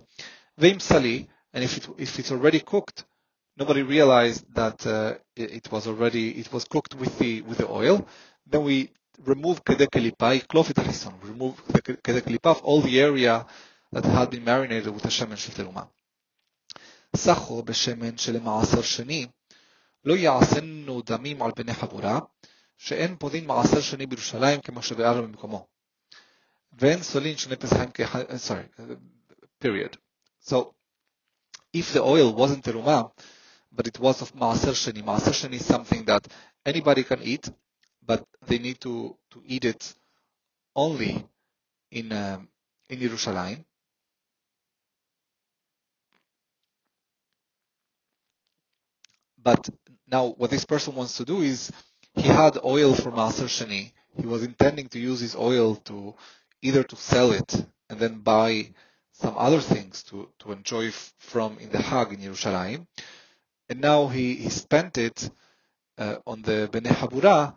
Veim 0.59 0.81
sali, 0.81 1.29
and 1.52 1.64
if 1.64 1.76
it, 1.76 1.88
if 1.98 2.18
it's 2.18 2.32
already 2.32 2.60
cooked, 2.60 3.04
nobody 3.56 3.82
realized 3.82 4.44
that 4.54 4.86
uh, 4.86 5.14
it, 5.34 5.52
it, 5.52 5.72
was 5.72 5.86
already 5.86 6.30
it 6.38 6.52
was 6.52 6.64
cooked 6.64 6.94
with 6.94 7.18
the 7.18 7.42
with 7.42 7.58
the 7.58 7.68
oil. 7.68 8.06
Then 8.46 8.64
we 8.64 8.90
remove 9.24 9.64
kedek 9.64 9.90
elipa, 9.90 10.46
klofit 10.46 10.76
harison. 10.76 11.14
Remove 11.22 11.60
the 11.68 11.82
kedek 11.82 12.22
elipa 12.22 12.50
of 12.56 12.62
all 12.62 12.80
the 12.80 13.00
area 13.00 13.46
that 13.92 14.04
had 14.04 14.30
been 14.30 14.44
marinated 14.44 14.92
with 14.92 15.02
the 15.02 15.10
shemen 15.10 15.36
shel 15.36 15.54
teruma. 15.54 15.88
סחו 17.16 17.62
בשמן 17.62 18.18
שלמעשר 18.18 18.82
שני, 18.82 19.26
לא 20.04 20.14
יעשנו 20.14 21.02
דמים 21.02 21.42
על 21.42 21.50
בני 21.56 21.74
חבורה, 21.74 22.18
שאין 22.76 23.16
פודין 23.16 23.46
מעשר 23.46 23.80
שני 23.80 24.06
בירושלים 24.06 24.60
כמו 24.60 24.82
שביארנו 24.82 25.22
במקומו. 25.22 25.66
ואין 26.78 27.02
סולין 27.02 27.36
שני 27.36 27.56
פסחים 27.56 27.90
כאחד, 27.90 28.24
sorry, 28.48 28.82
period. 29.64 29.96
So, 30.48 30.74
if 31.73 31.93
the 31.93 32.01
oil 32.01 32.33
wasn't 32.33 32.63
teruma, 32.63 33.11
but 33.71 33.87
it 33.87 33.99
was 33.99 34.21
of 34.21 34.33
maaser 34.35 34.73
sheni, 34.73 35.03
sheni 35.03 35.53
is 35.53 35.65
something 35.65 36.03
that 36.05 36.27
anybody 36.65 37.03
can 37.03 37.21
eat, 37.21 37.49
but 38.05 38.25
they 38.47 38.59
need 38.59 38.79
to, 38.81 39.15
to 39.31 39.41
eat 39.45 39.65
it 39.65 39.93
only 40.75 41.25
in, 41.91 42.11
um, 42.11 42.47
in 42.89 42.99
Yerushalayim. 42.99 43.63
But 49.43 49.69
now 50.07 50.27
what 50.37 50.51
this 50.51 50.65
person 50.65 50.95
wants 50.95 51.17
to 51.17 51.25
do 51.25 51.41
is 51.41 51.71
he 52.13 52.23
had 52.23 52.57
oil 52.63 52.93
from 52.93 53.13
Sheni. 53.13 53.91
He 54.19 54.27
was 54.27 54.43
intending 54.43 54.87
to 54.89 54.99
use 54.99 55.19
his 55.21 55.35
oil 55.35 55.75
to 55.85 56.13
either 56.61 56.83
to 56.83 56.95
sell 56.95 57.31
it 57.31 57.65
and 57.89 57.99
then 57.99 58.19
buy 58.19 58.71
some 59.21 59.35
other 59.37 59.61
things 59.61 60.03
to, 60.03 60.29
to 60.39 60.51
enjoy 60.51 60.87
f- 60.87 61.13
from 61.19 61.57
in 61.59 61.69
the 61.69 61.81
Hag 61.81 62.11
in 62.13 62.19
Yerushalayim. 62.19 62.87
And 63.69 63.81
now 63.81 64.07
he, 64.07 64.35
he 64.35 64.49
spent 64.49 64.97
it 64.97 65.29
uh, 65.97 66.15
on 66.25 66.41
the 66.41 66.69
Bnei 66.71 66.91
Habura. 66.91 67.55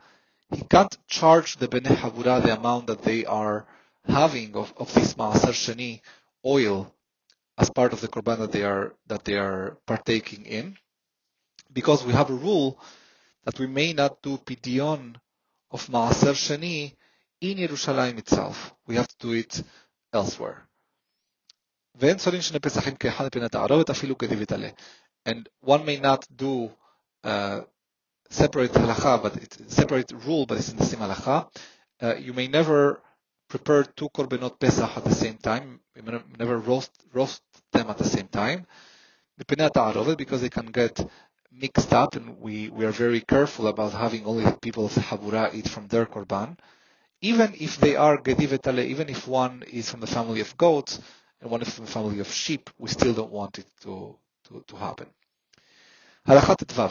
He 0.50 0.62
can't 0.62 0.96
charge 1.08 1.56
the 1.56 1.68
Bnei 1.68 1.96
Habura 1.96 2.42
the 2.42 2.56
amount 2.56 2.88
that 2.88 3.02
they 3.02 3.24
are 3.24 3.66
having 4.06 4.54
of, 4.56 4.72
of 4.76 4.92
this 4.94 5.14
Maaser 5.14 5.52
Sheni 5.52 6.00
oil 6.44 6.92
as 7.56 7.70
part 7.70 7.92
of 7.92 8.00
the 8.00 8.08
Korban 8.08 8.38
that 8.38 8.52
they 8.52 8.62
are, 8.62 8.94
that 9.06 9.24
they 9.24 9.38
are 9.38 9.78
partaking 9.86 10.44
in 10.44 10.76
because 11.72 12.04
we 12.04 12.12
have 12.12 12.30
a 12.30 12.34
rule 12.34 12.78
that 13.44 13.58
we 13.58 13.66
may 13.66 13.92
not 13.92 14.22
do 14.22 14.38
pidyon 14.38 15.16
of 15.70 15.86
Maaser 15.88 16.34
Sheni 16.34 16.94
in 17.40 17.58
Yerushalayim 17.58 18.18
itself. 18.18 18.74
We 18.86 18.96
have 18.96 19.08
to 19.08 19.16
do 19.18 19.32
it 19.32 19.62
elsewhere. 20.12 20.68
And 22.00 22.20
one 25.60 25.84
may 25.84 26.00
not 26.00 26.26
do 26.34 26.72
uh, 27.22 27.60
separate 28.30 28.72
halacha, 28.72 29.22
but 29.22 29.36
it, 29.36 29.70
separate 29.70 30.10
rule, 30.26 30.46
but 30.46 30.58
it's 30.58 30.70
in 30.70 30.76
the 30.76 30.84
same 30.84 30.98
halacha. 31.00 31.46
Uh, 32.02 32.16
you 32.16 32.32
may 32.32 32.48
never 32.48 33.00
prepare 33.48 33.84
two 33.84 34.08
korbanot 34.08 34.58
pesach 34.58 34.96
at 34.96 35.04
the 35.04 35.14
same 35.14 35.36
time. 35.36 35.78
You 35.94 36.02
may 36.02 36.18
never 36.38 36.58
roast 36.58 36.90
roast 37.12 37.42
them 37.72 37.88
at 37.90 37.98
the 37.98 38.04
same 38.04 38.26
time. 38.28 38.66
Because 39.36 40.40
they 40.40 40.50
can 40.50 40.66
get 40.66 41.06
mixed 41.52 41.92
up, 41.92 42.16
and 42.16 42.40
we, 42.40 42.68
we 42.70 42.84
are 42.84 42.90
very 42.90 43.20
careful 43.20 43.68
about 43.68 43.92
having 43.92 44.26
only 44.26 44.44
people 44.60 44.86
of 44.86 44.94
the 44.94 45.00
Habura 45.00 45.54
eat 45.54 45.68
from 45.68 45.86
their 45.86 46.06
korban. 46.06 46.58
Even 47.20 47.54
if 47.58 47.78
they 47.78 47.96
are 47.96 48.18
gedivetale, 48.18 48.84
even 48.84 49.08
if 49.08 49.28
one 49.28 49.62
is 49.70 49.90
from 49.90 50.00
the 50.00 50.06
family 50.06 50.40
of 50.40 50.56
goats, 50.56 51.00
and 51.43 51.49
one 51.49 51.61
is 51.61 51.69
from 51.69 51.85
the 51.85 51.91
family 51.91 52.19
of 52.19 52.27
sheep, 52.31 52.69
we 52.77 52.89
still 52.89 53.13
don't 53.13 53.31
want 53.31 53.59
it 53.59 53.67
to, 53.81 54.15
to, 54.47 54.63
to 54.67 54.75
happen. 54.75 55.05
הלכה 56.25 56.55
ט"ו 56.55 56.83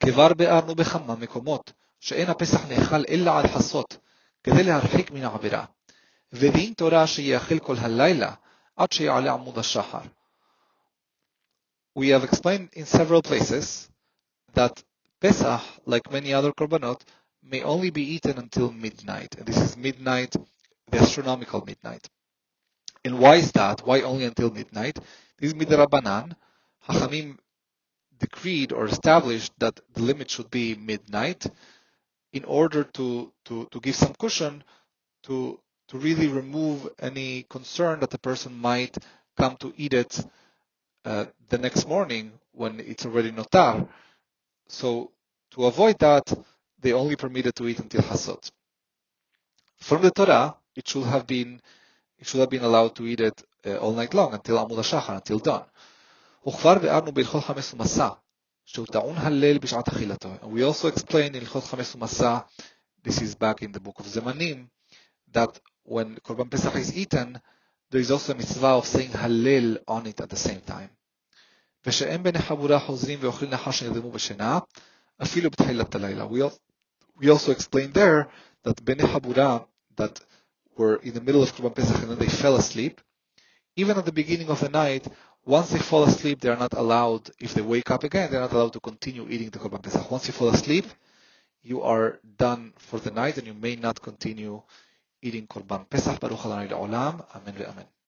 כבר 0.00 0.34
ביארנו 0.34 0.74
בכמה 0.74 1.14
מקומות 1.16 1.72
שאין 2.00 2.30
הפסח 2.30 2.66
נאכל 2.68 3.04
אלא 3.08 3.38
על 3.38 3.48
חסות 3.48 3.96
כדי 4.44 4.62
להרחיק 4.62 5.10
מן 5.10 5.22
העבירה 5.22 5.64
ודין 6.32 6.72
תורה 6.72 7.06
שיאכל 7.06 7.58
כל 7.58 7.74
הלילה 7.78 8.34
עד 8.76 8.92
שיעלה 8.92 9.32
עמוד 9.32 9.58
השחר 9.58 10.00
we 11.98 12.08
have 12.08 12.24
explained 12.24 12.68
in 12.72 12.84
several 12.86 13.22
places 13.22 13.88
that 14.54 14.82
Pesach, 15.20 15.62
like 15.86 16.10
many 16.10 16.34
other 16.34 16.52
korbanot, 16.52 17.00
may 17.42 17.62
only 17.62 17.90
be 17.90 18.02
eaten 18.02 18.36
until 18.38 18.72
midnight. 18.72 19.36
And 19.38 19.46
this 19.46 19.58
is 19.58 19.76
midnight, 19.76 20.34
the 20.90 20.98
astronomical 20.98 21.64
midnight. 21.64 22.08
And 23.05 23.19
why 23.19 23.35
is 23.35 23.51
that? 23.53 23.85
Why 23.85 24.01
only 24.01 24.25
until 24.25 24.51
midnight? 24.51 24.99
This 25.37 25.51
is 25.51 25.53
midrabanan. 25.53 26.35
Hachamim 26.87 27.37
decreed 28.19 28.73
or 28.73 28.85
established 28.85 29.53
that 29.59 29.79
the 29.93 30.01
limit 30.01 30.29
should 30.29 30.51
be 30.51 30.75
midnight 30.75 31.47
in 32.33 32.43
order 32.43 32.83
to, 32.83 33.31
to, 33.45 33.67
to 33.71 33.79
give 33.79 33.95
some 33.95 34.13
cushion 34.13 34.63
to, 35.23 35.59
to 35.87 35.97
really 35.97 36.27
remove 36.27 36.87
any 36.99 37.43
concern 37.49 38.01
that 38.01 38.09
the 38.09 38.19
person 38.19 38.53
might 38.53 38.97
come 39.37 39.55
to 39.57 39.73
eat 39.77 39.93
it 39.93 40.25
uh, 41.05 41.25
the 41.49 41.57
next 41.57 41.87
morning 41.87 42.31
when 42.51 42.79
it's 42.81 43.05
already 43.05 43.31
notar. 43.31 43.87
So 44.67 45.11
to 45.51 45.65
avoid 45.65 45.97
that, 45.99 46.31
they 46.81 46.93
only 46.93 47.15
permitted 47.15 47.55
to 47.55 47.67
eat 47.67 47.79
until 47.79 48.01
Hasot. 48.01 48.51
From 49.77 50.01
the 50.01 50.11
Torah, 50.11 50.55
it 50.75 50.87
should 50.87 51.05
have 51.05 51.25
been 51.25 51.61
it 52.18 52.26
should 52.26 52.40
have 52.40 52.50
been 52.50 52.62
allowed 52.62 52.94
to 52.96 53.06
eat 53.06 53.20
it 53.20 53.42
uh, 53.66 53.76
all 53.76 53.92
night 53.92 54.14
long 54.14 54.34
until 54.34 54.56
Amud 54.58 54.78
HaShachar, 54.78 55.16
until 55.16 55.38
dawn. 55.38 55.64
וכבר 56.46 56.78
ביארנו 56.78 57.12
בהלכות 57.12 57.44
חמש 57.44 57.74
ומסע, 57.74 58.08
שהוא 58.64 58.86
טעון 58.86 59.16
הלל 59.16 59.58
בשעת 59.58 59.88
אכילתו. 59.88 60.28
And 60.42 60.52
we 60.52 60.62
also 60.62 60.88
explained 60.88 61.34
in 61.34 61.40
הלכות 61.40 61.64
חמש 61.64 61.94
ומסע, 61.94 62.38
this 63.08 63.20
is 63.20 63.34
back 63.34 63.62
in 63.62 63.72
the 63.72 63.80
book 63.80 63.98
of 64.00 64.06
Zemanim, 64.06 64.68
that 65.32 65.58
when 65.84 66.16
Korban 66.24 66.50
Pesach 66.50 66.74
is 66.76 66.96
eaten, 66.96 67.40
there 67.90 68.00
is 68.00 68.10
also 68.10 68.32
a 68.32 68.36
mitzvah 68.36 68.78
of 68.80 68.86
saying 68.86 69.10
Hallel 69.10 69.78
on 69.86 70.06
it 70.06 70.20
at 70.20 70.30
the 70.30 70.36
same 70.36 70.60
time. 70.66 70.88
ושאין 71.86 72.22
בני 72.22 72.38
חבורה 72.38 72.80
חוזרים 72.80 73.18
ואוכלים 73.22 73.50
לאחר 73.50 73.70
שנרדמו 73.70 74.10
בשינה, 74.10 74.58
אפילו 75.22 75.50
בתחילת 75.50 75.94
הלילה. 75.94 76.26
We 77.18 77.28
also 77.28 77.50
explained 77.50 77.94
there 77.94 78.24
that 78.68 78.82
בני 78.82 79.02
חבורה 79.02 79.58
that 80.00 80.20
were 80.79 80.95
in 81.07 81.13
the 81.13 81.21
middle 81.27 81.43
of 81.43 81.53
Korban 81.55 81.75
Pesach 81.75 82.01
and 82.01 82.09
then 82.11 82.19
they 82.19 82.29
fell 82.43 82.55
asleep, 82.55 83.01
even 83.75 83.97
at 83.97 84.05
the 84.05 84.11
beginning 84.21 84.49
of 84.49 84.59
the 84.61 84.69
night, 84.69 85.05
once 85.45 85.69
they 85.71 85.79
fall 85.79 86.03
asleep, 86.05 86.39
they 86.39 86.49
are 86.49 86.57
not 86.65 86.73
allowed, 86.73 87.29
if 87.39 87.53
they 87.53 87.61
wake 87.61 87.91
up 87.91 88.03
again, 88.03 88.31
they're 88.31 88.39
not 88.47 88.53
allowed 88.53 88.73
to 88.73 88.79
continue 88.79 89.27
eating 89.29 89.49
the 89.49 89.59
Korban 89.59 89.81
Pesach. 89.83 90.09
Once 90.11 90.27
you 90.27 90.33
fall 90.33 90.49
asleep, 90.49 90.85
you 91.63 91.81
are 91.81 92.19
done 92.37 92.73
for 92.77 92.99
the 92.99 93.11
night 93.11 93.37
and 93.37 93.47
you 93.47 93.53
may 93.53 93.75
not 93.75 94.01
continue 94.01 94.61
eating 95.21 95.47
Korban 95.47 95.89
Pesach. 95.89 96.19
Baruch 96.19 96.45
Adonai 96.45 96.67
Le'olam. 96.69 97.15
Amen 97.35 97.55
ve'amen. 97.55 97.89